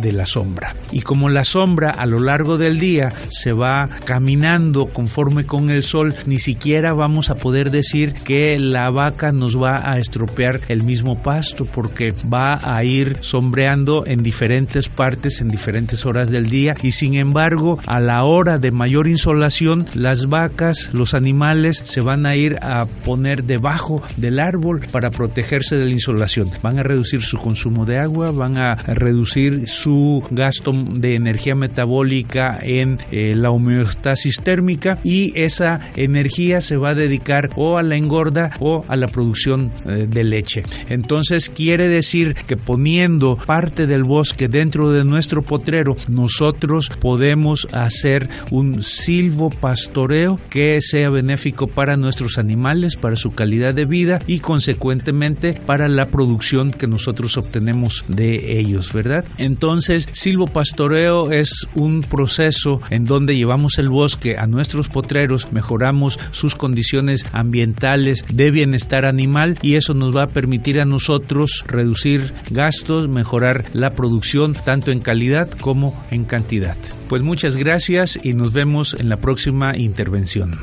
[0.00, 0.74] de la sombra.
[0.92, 5.82] Y como la sombra a lo largo del día se va caminando conforme con el
[5.82, 10.82] sol, ni siquiera vamos a poder decir que la vaca nos va a estropear el
[10.82, 16.74] mismo pasto porque va a ir sombreando en diferentes partes en diferentes horas del día
[16.82, 22.26] y sin embargo a la hora de mayor insolación las vacas, los animales se van
[22.26, 26.48] a ir a poner debajo del árbol para protegerse de la insolación.
[26.62, 32.58] Van a reducir su consumo de agua, van a reducir su gasto de energía metabólica
[32.62, 37.96] en eh, la homeostasis térmica y esa energía se va a dedicar o a la
[37.96, 40.64] engorda o a la producción eh, de leche.
[40.88, 48.28] Entonces quiere decir que poniendo parte del bosque dentro de nuestro potrero, nosotros podemos hacer
[48.50, 54.40] un silvo pastoreo que sea benéfico para nuestros animales, para su calidad de vida y
[54.40, 59.24] consecuentemente para la producción que nosotros obtenemos de ellos, ¿verdad?
[59.46, 66.56] Entonces, silvopastoreo es un proceso en donde llevamos el bosque a nuestros potreros, mejoramos sus
[66.56, 73.08] condiciones ambientales de bienestar animal y eso nos va a permitir a nosotros reducir gastos,
[73.08, 76.76] mejorar la producción tanto en calidad como en cantidad.
[77.08, 80.58] Pues muchas gracias y nos vemos en la próxima intervención.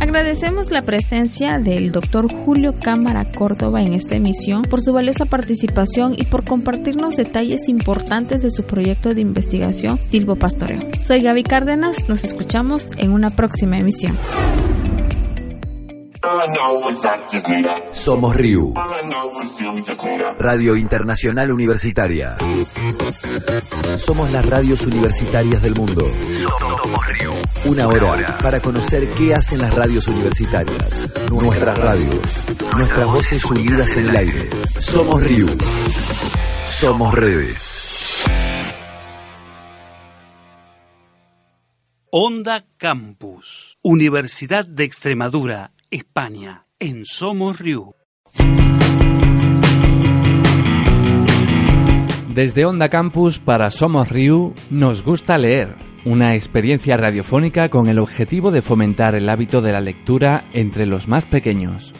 [0.00, 6.14] Agradecemos la presencia del doctor Julio Cámara Córdoba en esta emisión por su valiosa participación
[6.16, 10.88] y por compartirnos detalles importantes de su proyecto de investigación Silvo Pastoreo.
[10.98, 14.16] Soy Gaby Cárdenas, nos escuchamos en una próxima emisión.
[17.92, 18.74] Somos RIU.
[20.38, 22.36] Radio Internacional Universitaria.
[23.96, 26.02] Somos las radios universitarias del mundo.
[26.58, 27.32] Somos RIU.
[27.64, 31.08] Una hora para conocer qué hacen las radios universitarias.
[31.30, 32.44] Nuestras radios.
[32.76, 34.50] Nuestras voces unidas en el aire.
[34.78, 35.48] Somos RIU.
[36.66, 38.24] Somos redes.
[42.10, 43.78] Onda Campus.
[43.82, 47.94] Universidad de Extremadura España, en Somos Riu.
[52.32, 55.74] Desde Onda Campus para Somos Riu nos gusta leer,
[56.04, 61.08] una experiencia radiofónica con el objetivo de fomentar el hábito de la lectura entre los
[61.08, 61.92] más pequeños.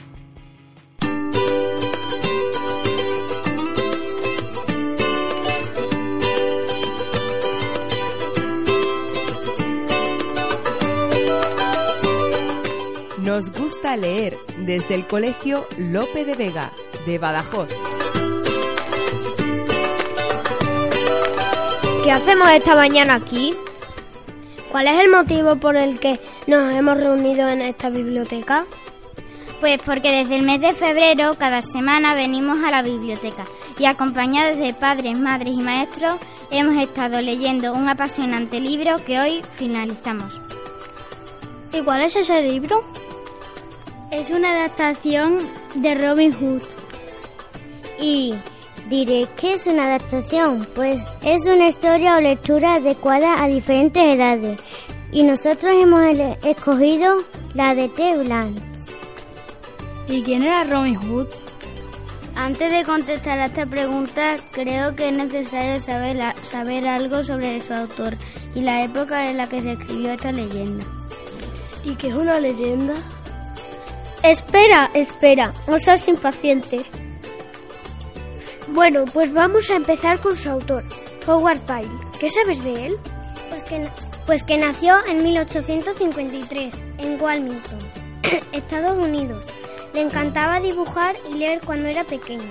[13.22, 16.72] Nos gusta leer desde el Colegio Lope de Vega,
[17.04, 17.68] de Badajoz.
[22.02, 23.54] ¿Qué hacemos esta mañana aquí?
[24.70, 28.64] ¿Cuál es el motivo por el que nos hemos reunido en esta biblioteca?
[29.60, 33.44] Pues porque desde el mes de febrero cada semana venimos a la biblioteca
[33.78, 36.18] y acompañados de padres, madres y maestros
[36.50, 40.40] hemos estado leyendo un apasionante libro que hoy finalizamos.
[41.72, 42.82] ¿Y cuál es ese libro?
[44.10, 45.38] Es una adaptación
[45.76, 46.62] de Robin Hood.
[48.00, 48.34] Y
[48.88, 54.58] diré que es una adaptación, pues es una historia o lectura adecuada a diferentes edades.
[55.12, 56.02] Y nosotros hemos
[56.44, 57.18] escogido
[57.54, 58.60] la de Ted Blanche.
[60.08, 61.28] ¿Y quién era Robin Hood?
[62.34, 66.18] Antes de contestar a esta pregunta, creo que es necesario saber,
[66.50, 68.16] saber algo sobre su autor
[68.56, 70.84] y la época en la que se escribió esta leyenda.
[71.84, 72.94] ¿Y qué es una leyenda?
[74.22, 76.84] Espera, espera, no seas impaciente.
[78.68, 80.84] Bueno, pues vamos a empezar con su autor,
[81.26, 81.90] Howard Pyle.
[82.18, 82.96] ¿Qué sabes de él?
[83.48, 83.88] Pues que,
[84.26, 87.78] pues que nació en 1853 en Wilmington,
[88.52, 89.44] Estados Unidos.
[89.94, 92.44] Le encantaba dibujar y leer cuando era pequeño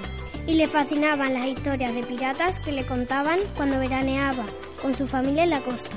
[0.47, 4.43] y le fascinaban las historias de piratas que le contaban cuando veraneaba
[4.81, 5.95] con su familia en la costa.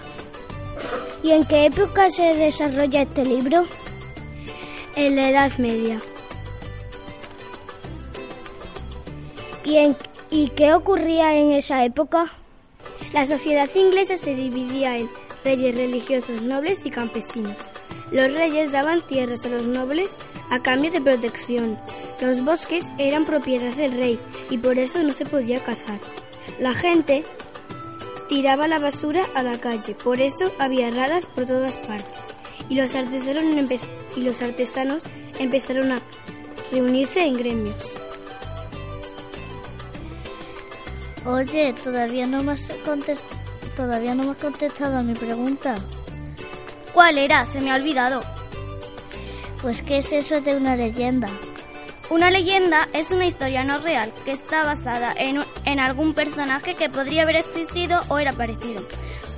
[1.23, 3.65] ¿Y en qué época se desarrolla este libro?
[4.97, 6.01] En la Edad Media.
[9.65, 9.97] ¿Y,
[10.31, 12.33] ¿Y qué ocurría en esa época?
[13.13, 15.09] La sociedad inglesa se dividía en
[15.45, 17.57] reyes religiosos, nobles y campesinos.
[18.11, 20.11] Los reyes daban tierras a los nobles
[20.51, 21.79] a cambio de protección.
[22.21, 25.99] Los bosques eran propiedad del rey y por eso no se podía cazar.
[26.59, 27.25] La gente
[28.29, 32.42] tiraba la basura a la calle, por eso había radas por todas partes
[32.73, 33.45] y los artesanos,
[34.17, 35.05] y los artesanos
[35.39, 36.01] empezaron a
[36.73, 37.77] reunirse en gremios.
[41.27, 43.37] Oye, todavía no me has contestado,
[43.77, 45.75] todavía no me has contestado a mi pregunta.
[46.95, 47.45] ¿Cuál era?
[47.45, 48.23] Se me ha olvidado.
[49.61, 51.29] Pues qué es eso de una leyenda.
[52.09, 56.89] Una leyenda es una historia no real que está basada en, en algún personaje que
[56.89, 58.83] podría haber existido o era parecido.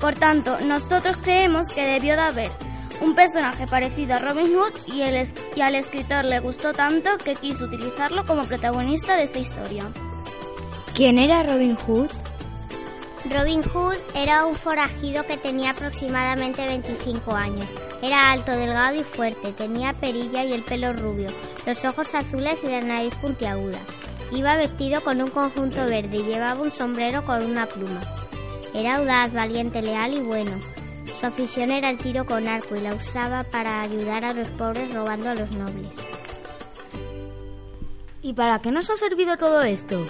[0.01, 2.64] Por tanto, nosotros creemos que debió de haber
[3.01, 7.35] un personaje parecido a Robin Hood y, el, y al escritor le gustó tanto que
[7.35, 9.85] quiso utilizarlo como protagonista de esta historia.
[10.95, 12.11] ¿Quién era Robin Hood?
[13.31, 17.67] Robin Hood era un forajido que tenía aproximadamente 25 años.
[18.03, 21.31] Era alto, delgado y fuerte, tenía perilla y el pelo rubio,
[21.67, 23.79] los ojos azules y la nariz puntiaguda.
[24.31, 28.01] Iba vestido con un conjunto verde y llevaba un sombrero con una pluma.
[28.75, 30.53] Era audaz, valiente, leal y bueno.
[31.21, 34.93] Su afición era el tiro con arco y la usaba para ayudar a los pobres
[34.93, 35.91] robando a los nobles.
[38.23, 40.07] ¿Y para qué nos ha servido todo esto?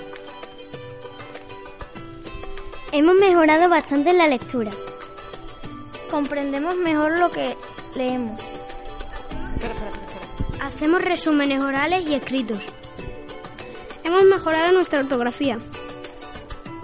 [2.92, 4.70] Hemos mejorado bastante en la lectura.
[6.10, 7.56] Comprendemos mejor lo que
[7.96, 8.40] leemos.
[10.60, 12.60] Hacemos resúmenes orales y escritos.
[14.04, 15.58] Hemos mejorado nuestra ortografía.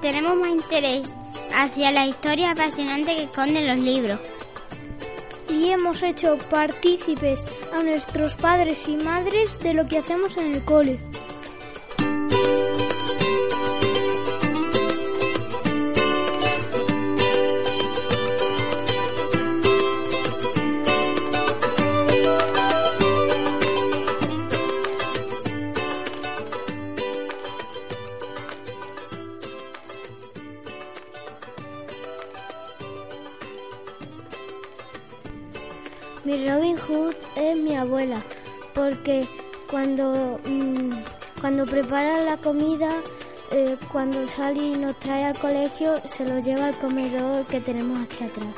[0.00, 1.08] Tenemos más interés
[1.54, 4.20] hacia la historia apasionante que esconden los libros.
[5.48, 10.64] Y hemos hecho partícipes a nuestros padres y madres de lo que hacemos en el
[10.64, 10.98] cole.
[36.22, 38.20] Mi Robin Hood es mi abuela,
[38.74, 39.26] porque
[39.70, 40.92] cuando, mm,
[41.40, 42.90] cuando prepara la comida,
[43.52, 47.98] eh, cuando sale y nos trae al colegio, se lo lleva al comedor que tenemos
[48.00, 48.54] aquí atrás.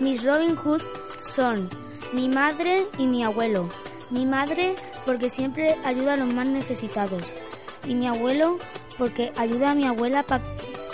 [0.00, 0.82] Mis Robin Hood
[1.20, 1.68] son
[2.12, 3.68] mi madre y mi abuelo.
[4.10, 7.32] Mi madre porque siempre ayuda a los más necesitados.
[7.86, 8.58] Y mi abuelo
[8.96, 10.24] porque ayuda a mi abuela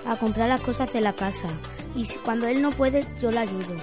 [0.05, 1.49] a comprar las cosas de la casa.
[1.95, 3.77] Y cuando él no puede, yo la ayudo.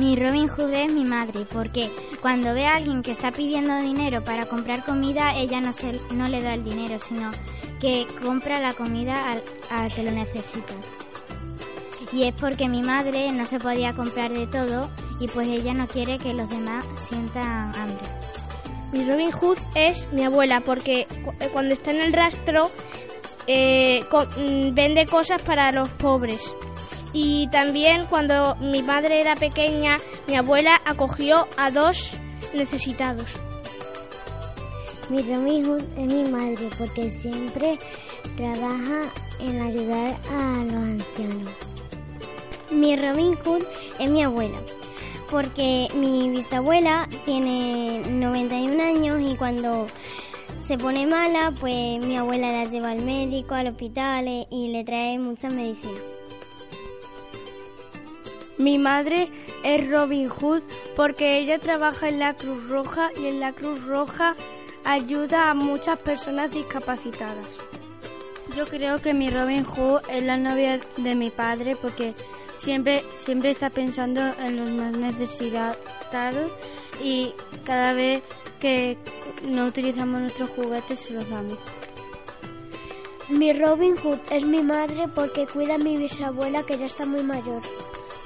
[0.00, 1.90] Mi Robin Hood es mi madre, porque
[2.22, 6.26] cuando ve a alguien que está pidiendo dinero para comprar comida, ella no, se, no
[6.26, 7.30] le da el dinero, sino
[7.82, 9.30] que compra la comida
[9.68, 10.72] al, que lo necesita.
[12.14, 14.88] Y es porque mi madre no se podía comprar de todo
[15.20, 18.08] y pues ella no quiere que los demás sientan hambre.
[18.92, 21.06] Mi Robin Hood es mi abuela porque
[21.52, 22.70] cuando está en el rastro
[23.46, 24.06] eh,
[24.72, 26.54] vende cosas para los pobres.
[27.12, 32.12] Y también cuando mi madre era pequeña, mi abuela acogió a dos
[32.54, 33.30] necesitados.
[35.08, 37.78] Mi Hood es mi madre porque siempre
[38.36, 41.52] trabaja en ayudar a los ancianos.
[42.70, 43.64] Mi Robin Hood
[43.98, 44.58] es mi abuela
[45.30, 49.86] porque mi bisabuela tiene 91 años y cuando
[50.66, 54.84] se pone mala, pues mi abuela la lleva al médico, al hospital eh, y le
[54.84, 56.19] trae muchas medicinas.
[58.60, 59.30] Mi madre
[59.64, 60.60] es Robin Hood
[60.94, 64.36] porque ella trabaja en la Cruz Roja y en la Cruz Roja
[64.84, 67.46] ayuda a muchas personas discapacitadas.
[68.54, 72.12] Yo creo que mi Robin Hood es la novia de mi padre porque
[72.58, 76.52] siempre, siempre está pensando en los más necesitados
[77.02, 77.32] y
[77.64, 78.22] cada vez
[78.60, 78.98] que
[79.42, 81.56] no utilizamos nuestros juguetes se los damos.
[83.30, 87.22] Mi Robin Hood es mi madre porque cuida a mi bisabuela que ya está muy
[87.22, 87.62] mayor.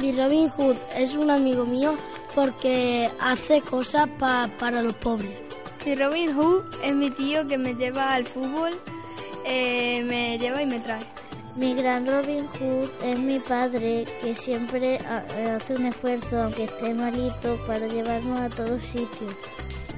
[0.04, 1.96] Mi Robin Hood es un amigo mío
[2.34, 5.32] porque hace cosas para los pobres.
[5.86, 8.78] Mi Robin Hood es mi tío que me lleva al fútbol,
[9.46, 11.06] eh, me lleva y me trae.
[11.56, 17.58] Mi gran Robin Hood es mi padre que siempre hace un esfuerzo, aunque esté malito,
[17.66, 19.34] para llevarnos a todos sitios.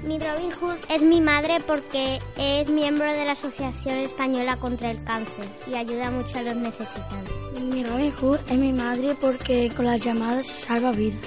[0.06, 5.02] Mi Robin Hood es mi madre porque es miembro de la Asociación Española contra el
[5.02, 7.28] Cáncer y ayuda mucho a los necesitados.
[7.60, 11.26] Mi Robin Hood es mi madre porque con las llamadas salva vidas.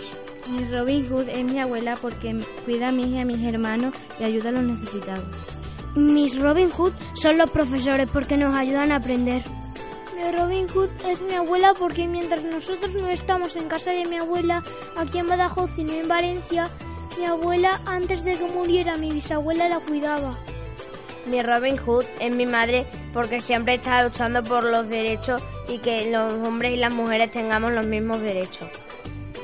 [0.50, 4.24] Mi Robin Hood es mi abuela porque cuida a mí y a mis hermanos y
[4.24, 5.28] ayuda a los necesitados.
[5.98, 9.44] Mis Robin Hood son los profesores porque nos ayudan a aprender.
[10.16, 14.16] Mi Robin Hood es mi abuela porque mientras nosotros no estamos en casa de mi
[14.16, 14.64] abuela
[14.96, 16.70] aquí en Badajoz y no en Valencia,
[17.18, 20.36] mi abuela antes de que muriera mi bisabuela la cuidaba.
[21.26, 26.10] Mi Robin Hood es mi madre porque siempre está luchando por los derechos y que
[26.10, 28.68] los hombres y las mujeres tengamos los mismos derechos.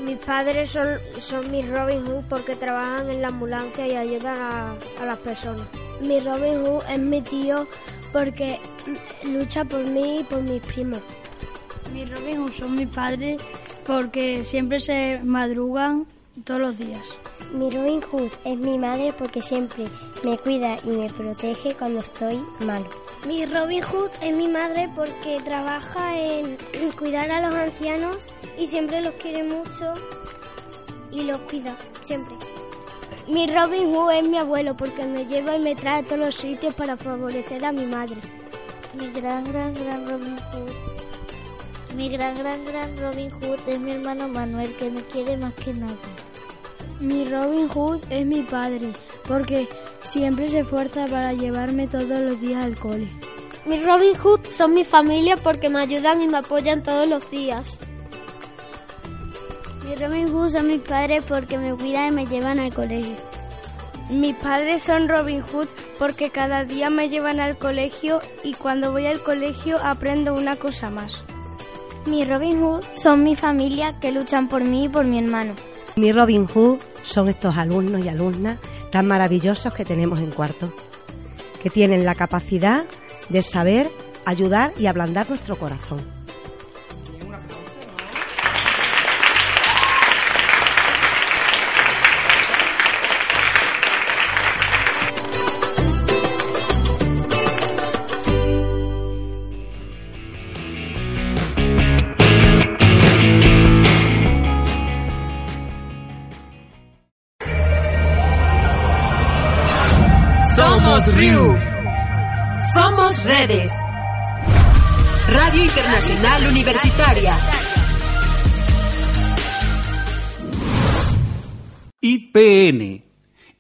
[0.03, 0.88] Mis padres son,
[1.20, 5.68] son mis Robin Hood porque trabajan en la ambulancia y ayudan a, a las personas.
[6.01, 7.68] Mi Robin Hood es mi tío
[8.11, 8.59] porque
[9.24, 11.01] lucha por mí y por mis primos.
[11.93, 13.41] Mi Robin Hood son mis padres
[13.86, 16.05] porque siempre se madrugan
[16.43, 17.03] todos los días.
[17.56, 19.86] Mi Robin Hood es mi madre porque siempre
[20.26, 22.86] me cuida y me protege cuando estoy malo.
[23.26, 26.58] Mi Robin Hood es mi madre porque trabaja en
[26.99, 28.28] cuidar a los ancianos
[28.60, 29.93] y siempre los quiere mucho
[31.14, 32.36] y los cuida, siempre.
[33.30, 36.36] Mi Robin Hood es mi abuelo porque me lleva y me trae a todos los
[36.36, 38.18] sitios para favorecer a mi madre.
[38.95, 41.95] Mi gran, gran, gran Robin Hood.
[41.95, 45.74] Mi gran, gran, gran Robin Hood es mi hermano Manuel que me quiere más que
[45.74, 46.24] nadie.
[47.00, 48.91] Mi Robin Hood es mi padre,
[49.28, 49.68] porque
[50.02, 53.10] siempre se esfuerza para llevarme todos los días al cole.
[53.66, 57.80] Mi Robin Hood son mi familia porque me ayudan y me apoyan todos los días.
[59.84, 63.16] Mi Robin Hood son mis padres porque me cuidan y me llevan al colegio.
[64.10, 65.68] Mis padres son Robin Hood
[66.00, 70.89] porque cada día me llevan al colegio y cuando voy al colegio aprendo una cosa
[70.89, 71.24] más.
[72.06, 75.56] Mi Robin Hood son mi familia que luchan por mí y por mi hermano.
[75.98, 78.60] Mi Robin Hood son estos alumnos y alumnas
[78.91, 80.74] tan maravillosos que tenemos en cuarto,
[81.64, 82.84] que tienen la capacidad
[83.30, 83.89] de saber
[84.26, 86.24] ayudar y ablandar nuestro corazón.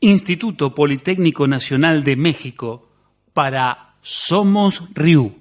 [0.05, 2.89] Instituto Politécnico Nacional de México,
[3.33, 5.33] para Somos RIU.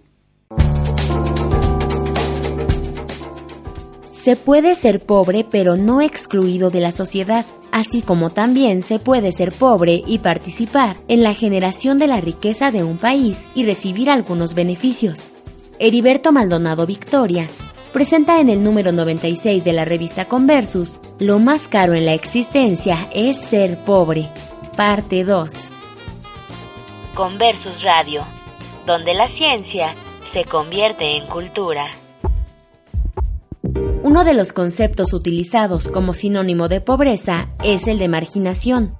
[4.10, 9.32] Se puede ser pobre pero no excluido de la sociedad, así como también se puede
[9.32, 14.08] ser pobre y participar en la generación de la riqueza de un país y recibir
[14.08, 15.30] algunos beneficios.
[15.78, 17.46] Heriberto Maldonado Victoria
[17.92, 23.10] presenta en el número 96 de la revista Conversus Lo más caro en la existencia
[23.12, 24.30] es ser pobre,
[24.76, 25.70] parte 2.
[27.14, 28.22] Conversus Radio,
[28.86, 29.94] donde la ciencia
[30.32, 31.90] se convierte en cultura.
[34.02, 38.98] Uno de los conceptos utilizados como sinónimo de pobreza es el de marginación.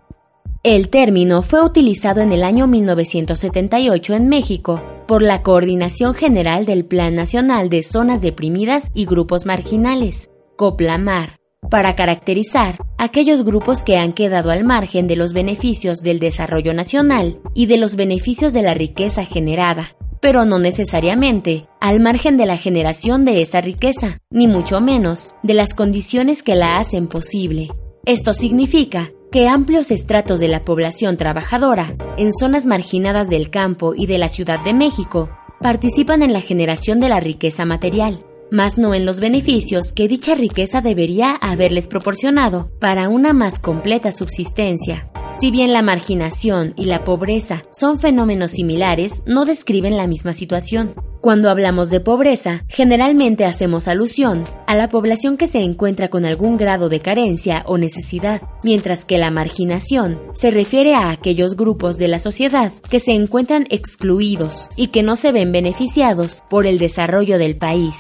[0.63, 6.85] El término fue utilizado en el año 1978 en México por la Coordinación General del
[6.85, 11.41] Plan Nacional de Zonas Deprimidas y Grupos Marginales, COPLAMAR,
[11.71, 17.41] para caracterizar aquellos grupos que han quedado al margen de los beneficios del desarrollo nacional
[17.55, 22.57] y de los beneficios de la riqueza generada, pero no necesariamente al margen de la
[22.57, 27.69] generación de esa riqueza, ni mucho menos de las condiciones que la hacen posible.
[28.07, 34.07] Esto significa que amplios estratos de la población trabajadora en zonas marginadas del campo y
[34.07, 35.29] de la Ciudad de México
[35.61, 40.35] participan en la generación de la riqueza material, más no en los beneficios que dicha
[40.35, 45.11] riqueza debería haberles proporcionado para una más completa subsistencia.
[45.41, 50.95] Si bien la marginación y la pobreza son fenómenos similares, no describen la misma situación.
[51.21, 56.59] Cuando hablamos de pobreza, generalmente hacemos alusión a la población que se encuentra con algún
[56.59, 62.09] grado de carencia o necesidad, mientras que la marginación se refiere a aquellos grupos de
[62.09, 67.39] la sociedad que se encuentran excluidos y que no se ven beneficiados por el desarrollo
[67.39, 67.97] del país.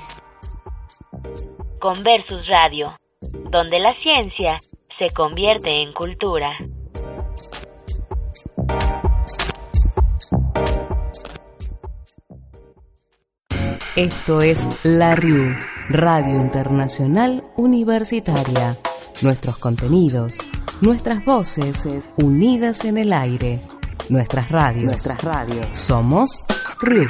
[1.79, 2.97] Conversus Radio,
[3.51, 4.59] donde la ciencia
[4.99, 6.49] se convierte en cultura.
[13.97, 15.55] Esto es La RIU,
[15.89, 18.77] Radio Internacional Universitaria.
[19.23, 20.39] Nuestros contenidos,
[20.81, 21.85] nuestras voces,
[22.17, 23.61] unidas en el aire.
[24.09, 24.87] Nuestras radios.
[24.87, 25.79] Nuestras radios.
[25.79, 26.45] Somos
[26.81, 27.07] RIU.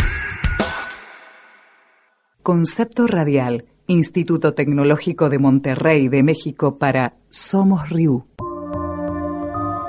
[2.43, 8.25] Concepto Radial, Instituto Tecnológico de Monterrey de México para Somos RIU.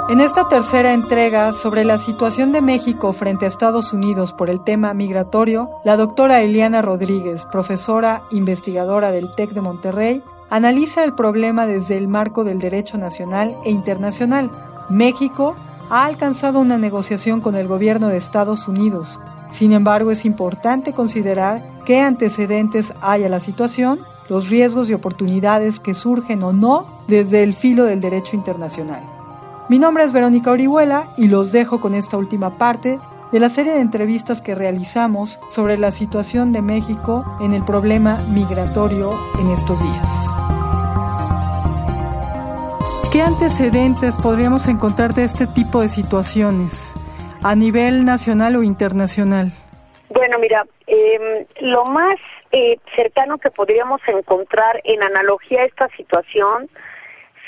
[0.09, 4.61] En esta tercera entrega sobre la situación de México frente a Estados Unidos por el
[4.65, 11.65] tema migratorio, la doctora Eliana Rodríguez, profesora investigadora del TEC de Monterrey, analiza el problema
[11.65, 14.51] desde el marco del derecho nacional e internacional.
[14.89, 15.55] México
[15.89, 19.19] ha alcanzado una negociación con el gobierno de Estados Unidos.
[19.51, 25.79] Sin embargo, es importante considerar qué antecedentes hay a la situación los riesgos y oportunidades
[25.79, 29.03] que surgen o no desde el filo del derecho internacional.
[29.69, 32.99] Mi nombre es Verónica Orihuela y los dejo con esta última parte
[33.31, 38.17] de la serie de entrevistas que realizamos sobre la situación de México en el problema
[38.29, 40.29] migratorio en estos días.
[43.11, 46.93] ¿Qué antecedentes podríamos encontrar de este tipo de situaciones
[47.41, 49.53] a nivel nacional o internacional?
[50.15, 52.15] Bueno, mira, em, lo más
[52.53, 56.69] eh, cercano que podríamos encontrar en analogía a esta situación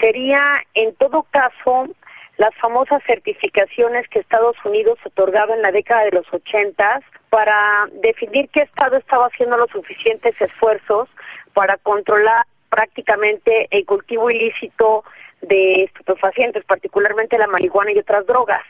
[0.02, 1.88] sería, en todo caso,
[2.36, 8.50] las famosas certificaciones que Estados Unidos otorgaba en la década de los ochentas para definir
[8.50, 11.08] qué Estado estaba haciendo los suficientes esfuerzos
[11.54, 15.06] para controlar prácticamente el cultivo ilícito
[15.42, 18.64] de estupefacientes, particularmente la marihuana y otras drogas.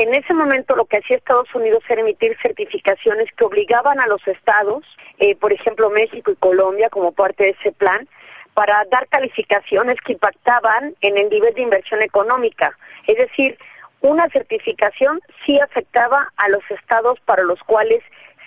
[0.00, 4.24] En ese momento lo que hacía Estados Unidos era emitir certificaciones que obligaban a los
[4.28, 4.84] estados,
[5.18, 8.08] eh, por ejemplo México y Colombia como parte de ese plan,
[8.54, 12.78] para dar calificaciones que impactaban en el nivel de inversión económica.
[13.08, 13.58] Es decir,
[14.00, 18.00] una certificación sí afectaba a los estados para los cuales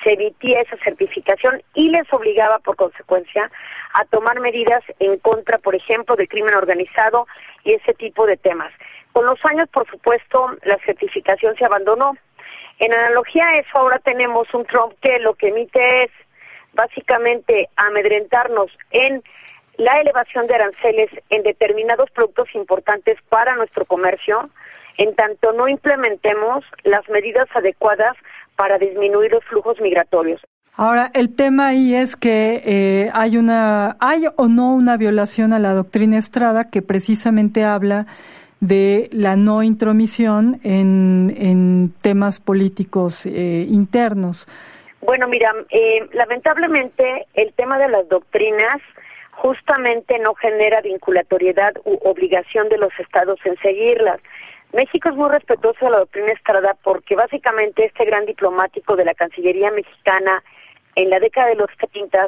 [0.05, 3.51] se emitía esa certificación y les obligaba, por consecuencia,
[3.93, 7.27] a tomar medidas en contra, por ejemplo, del crimen organizado
[7.65, 8.71] y ese tipo de temas.
[9.13, 12.15] Con los años, por supuesto, la certificación se abandonó.
[12.79, 16.11] En analogía a eso, ahora tenemos un Trump que lo que emite es
[16.73, 19.21] básicamente amedrentarnos en
[19.77, 24.49] la elevación de aranceles en determinados productos importantes para nuestro comercio,
[24.97, 28.15] en tanto no implementemos las medidas adecuadas
[28.55, 30.41] para disminuir los flujos migratorios.
[30.75, 35.59] Ahora, el tema ahí es que eh, hay una, hay o no una violación a
[35.59, 38.07] la doctrina Estrada que precisamente habla
[38.61, 44.47] de la no intromisión en, temas políticos eh, internos.
[45.01, 48.77] Bueno, mira, eh, lamentablemente el tema de las doctrinas
[49.31, 54.19] justamente no genera vinculatoriedad u obligación de los estados en seguirlas.
[54.73, 59.15] México es muy respetuoso de la doctrina Estrada porque básicamente este gran diplomático de la
[59.15, 60.43] Cancillería mexicana
[60.95, 62.27] en la década de los 30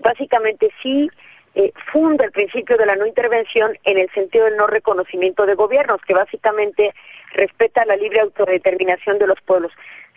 [0.00, 1.10] básicamente sí
[1.54, 5.54] eh, funda el principio de la no intervención en el sentido del no reconocimiento de
[5.54, 6.94] gobiernos, que básicamente
[7.32, 9.72] respeta la libre autodeterminación de los pueblos.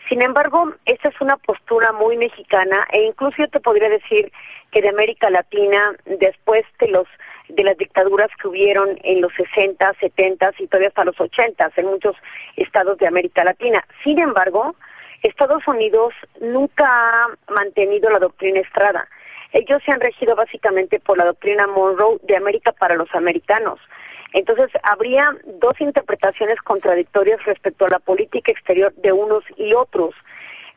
[0.10, 4.32] Sin embargo, esta es una postura muy mexicana e incluso yo te podría decir
[4.72, 7.08] que de América Latina, después de los
[7.50, 11.86] de las dictaduras que hubieron en los 60, 70 y todavía hasta los 80 en
[11.86, 12.16] muchos
[12.58, 13.86] estados de América Latina.
[14.04, 14.76] Sin embargo,
[15.24, 19.08] Estados Unidos nunca ha mantenido la doctrina Estrada.
[19.52, 23.80] Ellos se han regido básicamente por la doctrina Monroe de América para los americanos.
[24.34, 30.14] Entonces, habría dos interpretaciones contradictorias respecto a la política exterior de unos y otros.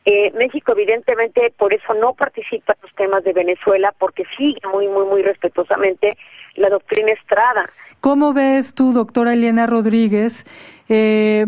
[0.05, 4.87] Eh, México, evidentemente, por eso no participa en los temas de Venezuela, porque sigue muy,
[4.87, 6.17] muy, muy respetuosamente
[6.55, 7.69] la doctrina Estrada.
[7.99, 10.45] ¿Cómo ves tú, doctora Eliana Rodríguez,
[10.93, 11.45] eh,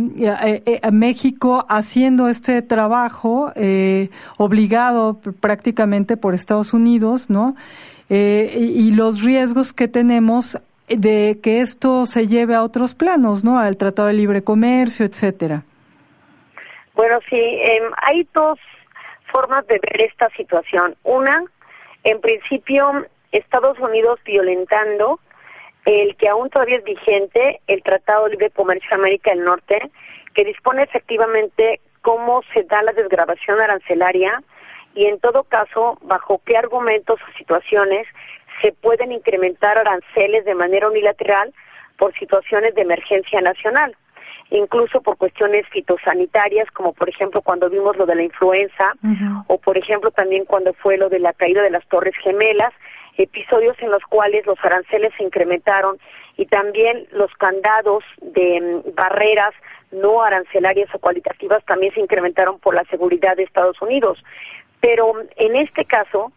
[0.65, 3.51] eh, a México haciendo este trabajo
[4.37, 7.55] obligado prácticamente por Estados Unidos, ¿no?
[8.09, 13.57] y los riesgos que tenemos de que esto se lleve a otros planos, ¿no?
[13.57, 15.63] Al Tratado de Libre Comercio, etcétera.
[16.93, 18.59] Bueno, sí, em, hay dos
[19.31, 20.95] formas de ver esta situación.
[21.03, 21.43] Una,
[22.03, 25.19] en principio, Estados Unidos violentando
[25.85, 29.91] el que aún todavía es vigente, el Tratado de Libre Comercio de América del Norte,
[30.33, 34.41] que dispone efectivamente cómo se da la desgrabación arancelaria
[34.95, 38.07] y en todo caso bajo qué argumentos o situaciones
[38.61, 41.53] se pueden incrementar aranceles de manera unilateral
[41.97, 43.95] por situaciones de emergencia nacional,
[44.49, 48.93] incluso por cuestiones fitosanitarias, como por ejemplo cuando vimos lo de la influenza,
[49.47, 52.73] o por ejemplo también cuando fue lo de la caída de las Torres Gemelas,
[53.17, 55.99] episodios en los cuales los aranceles se incrementaron
[56.37, 59.53] y también los candados de mm, barreras
[59.91, 64.23] no arancelarias o cualitativas también se incrementaron por la seguridad de Estados Unidos.
[64.81, 66.31] Pero en este caso,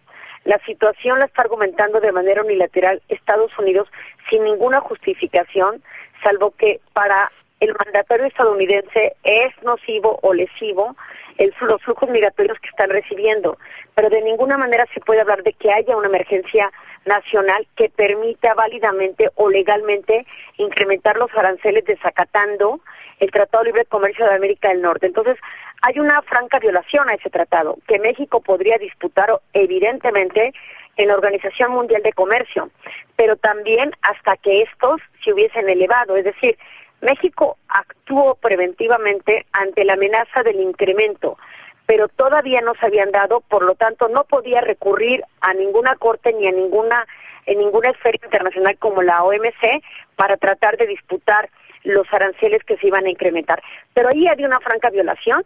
[0.45, 3.89] la situación la está argumentando de manera unilateral Estados Unidos
[4.31, 5.83] sin ninguna justificación,
[6.23, 10.95] salvo que para el mandatario estadounidense es nocivo o lesivo
[11.39, 13.59] el, los flujos migratorios que están recibiendo,
[13.95, 16.71] pero de ninguna manera se puede hablar de que haya una emergencia
[17.05, 20.27] nacional que permita válidamente o legalmente
[20.59, 22.81] incrementar los aranceles desacatando
[23.21, 25.07] el Tratado de Libre Comercio de América del Norte.
[25.07, 25.39] Entonces,
[25.83, 30.53] hay una franca violación a ese tratado que México podría disputar evidentemente
[30.97, 32.71] en la Organización Mundial de Comercio,
[33.17, 36.57] pero también hasta que estos se hubiesen elevado, es decir,
[37.01, 41.39] México actuó preventivamente ante la amenaza del incremento,
[41.87, 46.33] pero todavía no se habían dado, por lo tanto no podía recurrir a ninguna corte
[46.33, 47.07] ni a ninguna
[47.47, 49.83] en ninguna esfera internacional como la OMC
[50.17, 51.49] para tratar de disputar
[51.85, 53.63] los aranceles que se iban a incrementar.
[53.95, 55.45] Pero ahí había una franca violación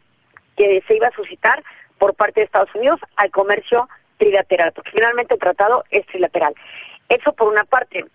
[0.56, 1.62] que se iba a suscitar
[1.98, 3.86] por parte de Estados Unidos al comercio
[4.16, 6.54] trilateral, porque finalmente el tratado es trilateral.
[7.08, 8.06] Eso por una parte.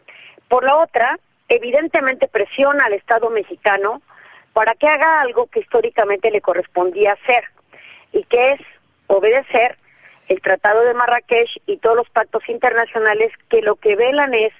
[0.47, 1.19] Por la otra,
[1.49, 4.01] evidentemente presiona al Estado mexicano
[4.53, 7.43] para que haga algo que históricamente le correspondía hacer,
[8.15, 8.61] y que es
[9.07, 9.77] obedecer
[10.29, 14.53] el Tratado de Marrakech y todos los pactos internacionales que lo que velan es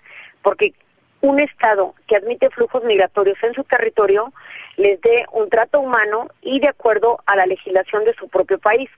[0.44, 0.74] porque
[1.22, 4.32] un Estado que admite flujos migratorios en su territorio
[4.76, 8.90] les dé un trato humano y de acuerdo a la legislación de su propio país.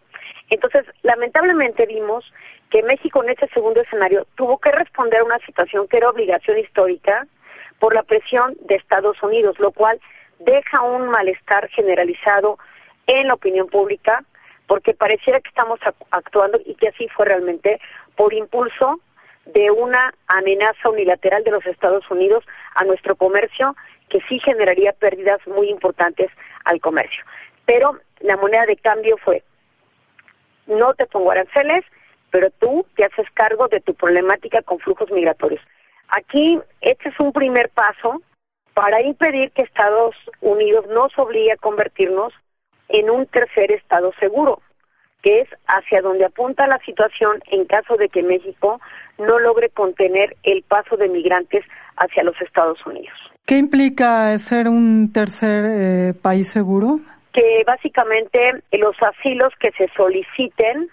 [0.49, 2.25] Entonces, lamentablemente vimos
[2.69, 6.57] que México en este segundo escenario tuvo que responder a una situación que era obligación
[6.57, 7.27] histórica
[7.80, 9.99] por la presión de Estados Unidos, lo cual
[10.39, 12.57] deja un malestar generalizado
[13.07, 14.23] en la opinión pública,
[14.67, 15.80] porque pareciera que estamos
[16.11, 17.80] actuando y que así fue realmente
[18.15, 18.99] por impulso
[19.45, 22.43] de una amenaza unilateral de los Estados Unidos
[22.75, 23.75] a nuestro comercio
[24.09, 26.30] que sí generaría pérdidas muy importantes
[26.65, 27.23] al comercio.
[27.65, 29.43] Pero la moneda de cambio fue,
[30.65, 31.86] no te pongo aranceles,
[32.30, 35.61] pero tú te haces cargo de tu problemática con flujos migratorios.
[36.10, 38.22] Aquí, este es un primer paso
[38.74, 42.34] para impedir que Estados Unidos nos obligue a convertirnos
[42.89, 44.62] en un tercer estado seguro,
[45.22, 48.80] que es hacia donde apunta la situación en caso de que México
[49.18, 51.66] no logre contener el paso de migrantes
[51.97, 53.18] hacia los Estados Unidos.
[53.45, 56.99] ¿Qué implica ser un tercer eh, país seguro?
[57.34, 60.89] Que básicamente los asilos que se soliciten,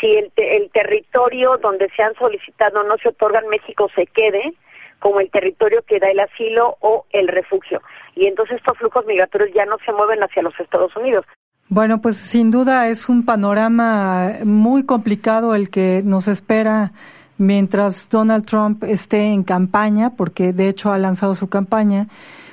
[0.00, 4.52] si el, el territorio donde se han solicitado no se otorga en México, se quede
[4.98, 7.80] como el territorio que da el asilo o el refugio.
[8.14, 11.24] Y entonces estos flujos migratorios ya no se mueven hacia los Estados Unidos.
[11.68, 16.92] Bueno, pues sin duda es un panorama muy complicado el que nos espera
[17.36, 22.08] mientras Donald Trump esté en campaña, porque de hecho ha lanzado su campaña,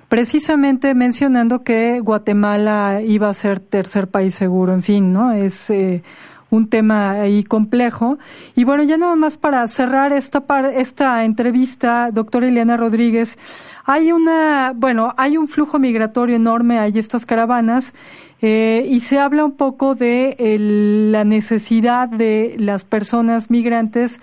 [0.09, 5.31] precisamente mencionando que Guatemala iba a ser tercer país seguro, en fin, ¿no?
[5.31, 6.03] Es eh,
[6.55, 8.17] un tema ahí complejo.
[8.55, 10.43] Y bueno, ya nada más para cerrar esta,
[10.75, 13.37] esta entrevista, doctora Eliana Rodríguez,
[13.85, 17.93] hay una, bueno, hay un flujo migratorio enorme, hay estas caravanas,
[18.41, 20.35] eh, y se habla un poco de
[21.09, 24.19] la necesidad de las personas migrantes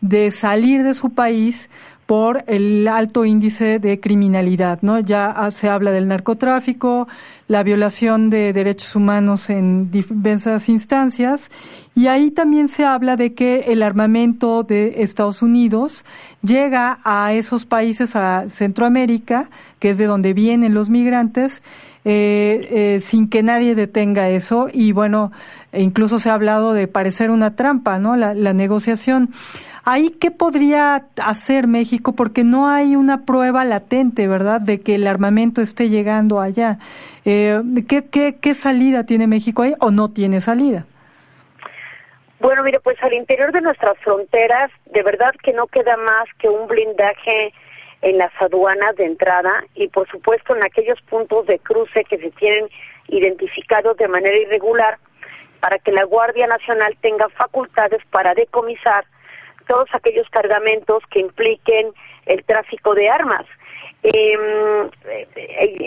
[0.00, 1.70] de salir de su país
[2.12, 5.00] por el alto índice de criminalidad, ¿no?
[5.00, 7.08] Ya se habla del narcotráfico,
[7.48, 11.50] la violación de derechos humanos en diversas instancias
[11.94, 16.04] y ahí también se habla de que el armamento de Estados Unidos
[16.42, 19.48] llega a esos países, a Centroamérica,
[19.78, 21.62] que es de donde vienen los migrantes,
[22.04, 25.32] eh, eh, sin que nadie detenga eso y bueno,
[25.72, 28.16] incluso se ha hablado de parecer una trampa, ¿no?
[28.16, 29.30] La negociación.
[29.84, 32.12] Ahí, ¿qué podría hacer México?
[32.12, 36.78] Porque no hay una prueba latente, ¿verdad?, de que el armamento esté llegando allá.
[37.24, 40.86] Eh, ¿qué, qué, qué salida tiene México ahí o no tiene salida?
[42.38, 46.48] Bueno, mire, pues al interior de nuestras fronteras, de verdad que no queda más que
[46.48, 47.52] un blindaje
[48.02, 52.30] en las aduanas de entrada y, por supuesto, en aquellos puntos de cruce que se
[52.32, 52.68] tienen
[53.08, 54.98] identificados de manera irregular
[55.60, 59.04] para que la Guardia Nacional tenga facultades para decomisar
[59.72, 61.94] todos aquellos cargamentos que impliquen
[62.26, 63.46] el tráfico de armas.
[64.02, 65.26] Em, eh,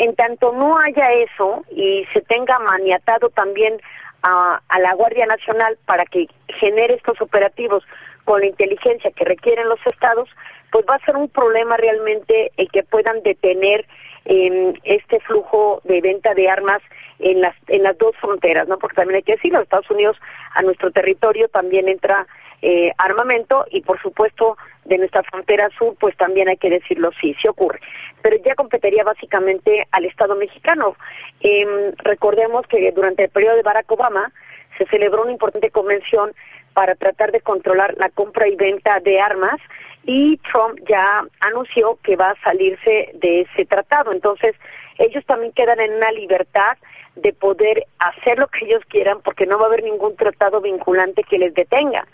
[0.06, 3.80] en tanto no haya eso y se tenga maniatado también
[4.24, 6.28] a, a, la Guardia Nacional para que
[6.60, 7.84] genere estos operativos
[8.24, 10.30] con la inteligencia que requieren los estados,
[10.72, 13.86] pues va a ser un problema realmente el que puedan detener
[14.26, 16.82] eh, este flujo de venta de armas
[17.20, 18.80] en las en las dos fronteras, ¿no?
[18.80, 20.18] Porque también hay que decirlo, Estados Unidos
[20.56, 22.26] a nuestro territorio también entra
[22.68, 27.36] eh, armamento y por supuesto de nuestra frontera sur pues también hay que decirlo sí,
[27.40, 27.80] sí ocurre.
[28.24, 30.96] Pero ya competiría básicamente al Estado mexicano.
[31.42, 34.32] Eh, recordemos que durante el periodo de Barack Obama
[34.80, 36.34] se celebró una importante convención
[36.74, 39.62] para tratar de controlar la compra y venta de armas
[40.04, 44.12] y Trump ya anunció que va a salirse de ese tratado.
[44.12, 44.56] Entonces,
[44.98, 46.78] ellos también quedan en una libertad
[47.16, 51.22] de poder hacer lo que ellos quieran porque no va a haber ningún tratado vinculante
[51.24, 52.08] que les detenga.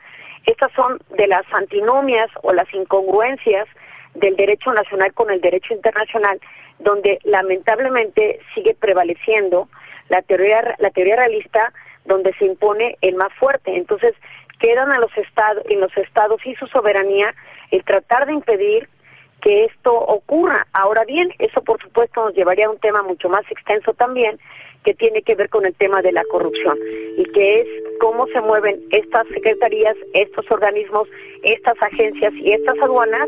[0.45, 3.67] Estas son de las antinomias o las incongruencias
[4.15, 6.39] del derecho nacional con el derecho internacional,
[6.79, 9.69] donde lamentablemente sigue prevaleciendo
[10.09, 11.71] la teoría la teoría realista
[12.05, 13.75] donde se impone el más fuerte.
[13.75, 14.13] Entonces,
[14.59, 17.33] quedan a los estados en los estados y su soberanía
[17.71, 18.89] el tratar de impedir
[19.41, 20.67] que esto ocurra.
[20.73, 24.39] Ahora bien, eso por supuesto nos llevaría a un tema mucho más extenso también,
[24.83, 26.77] que tiene que ver con el tema de la corrupción
[27.17, 27.67] y que es
[27.99, 31.07] cómo se mueven estas secretarías, estos organismos,
[31.43, 33.27] estas agencias y estas aduanas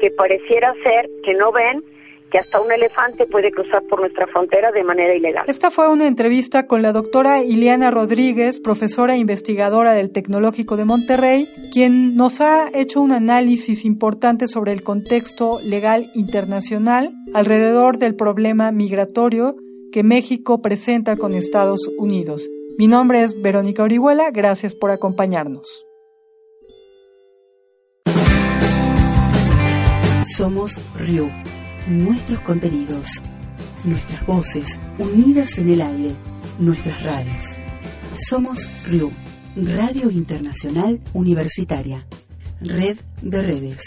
[0.00, 1.82] que pareciera ser que no ven
[2.30, 5.44] que hasta un elefante puede cruzar por nuestra frontera de manera ilegal.
[5.46, 10.84] Esta fue una entrevista con la doctora Ileana Rodríguez, profesora e investigadora del Tecnológico de
[10.84, 18.16] Monterrey, quien nos ha hecho un análisis importante sobre el contexto legal internacional alrededor del
[18.16, 19.56] problema migratorio
[19.92, 22.48] que México presenta con Estados Unidos.
[22.78, 25.84] Mi nombre es Verónica Orihuela, gracias por acompañarnos.
[30.36, 31.28] Somos Río
[31.88, 33.06] nuestros contenidos,
[33.84, 34.68] nuestras voces
[34.98, 36.14] unidas en el aire,
[36.58, 37.44] nuestras radios.
[38.28, 38.58] Somos
[38.88, 39.10] RIU,
[39.56, 42.06] Radio Internacional Universitaria,
[42.60, 43.84] Red de Redes.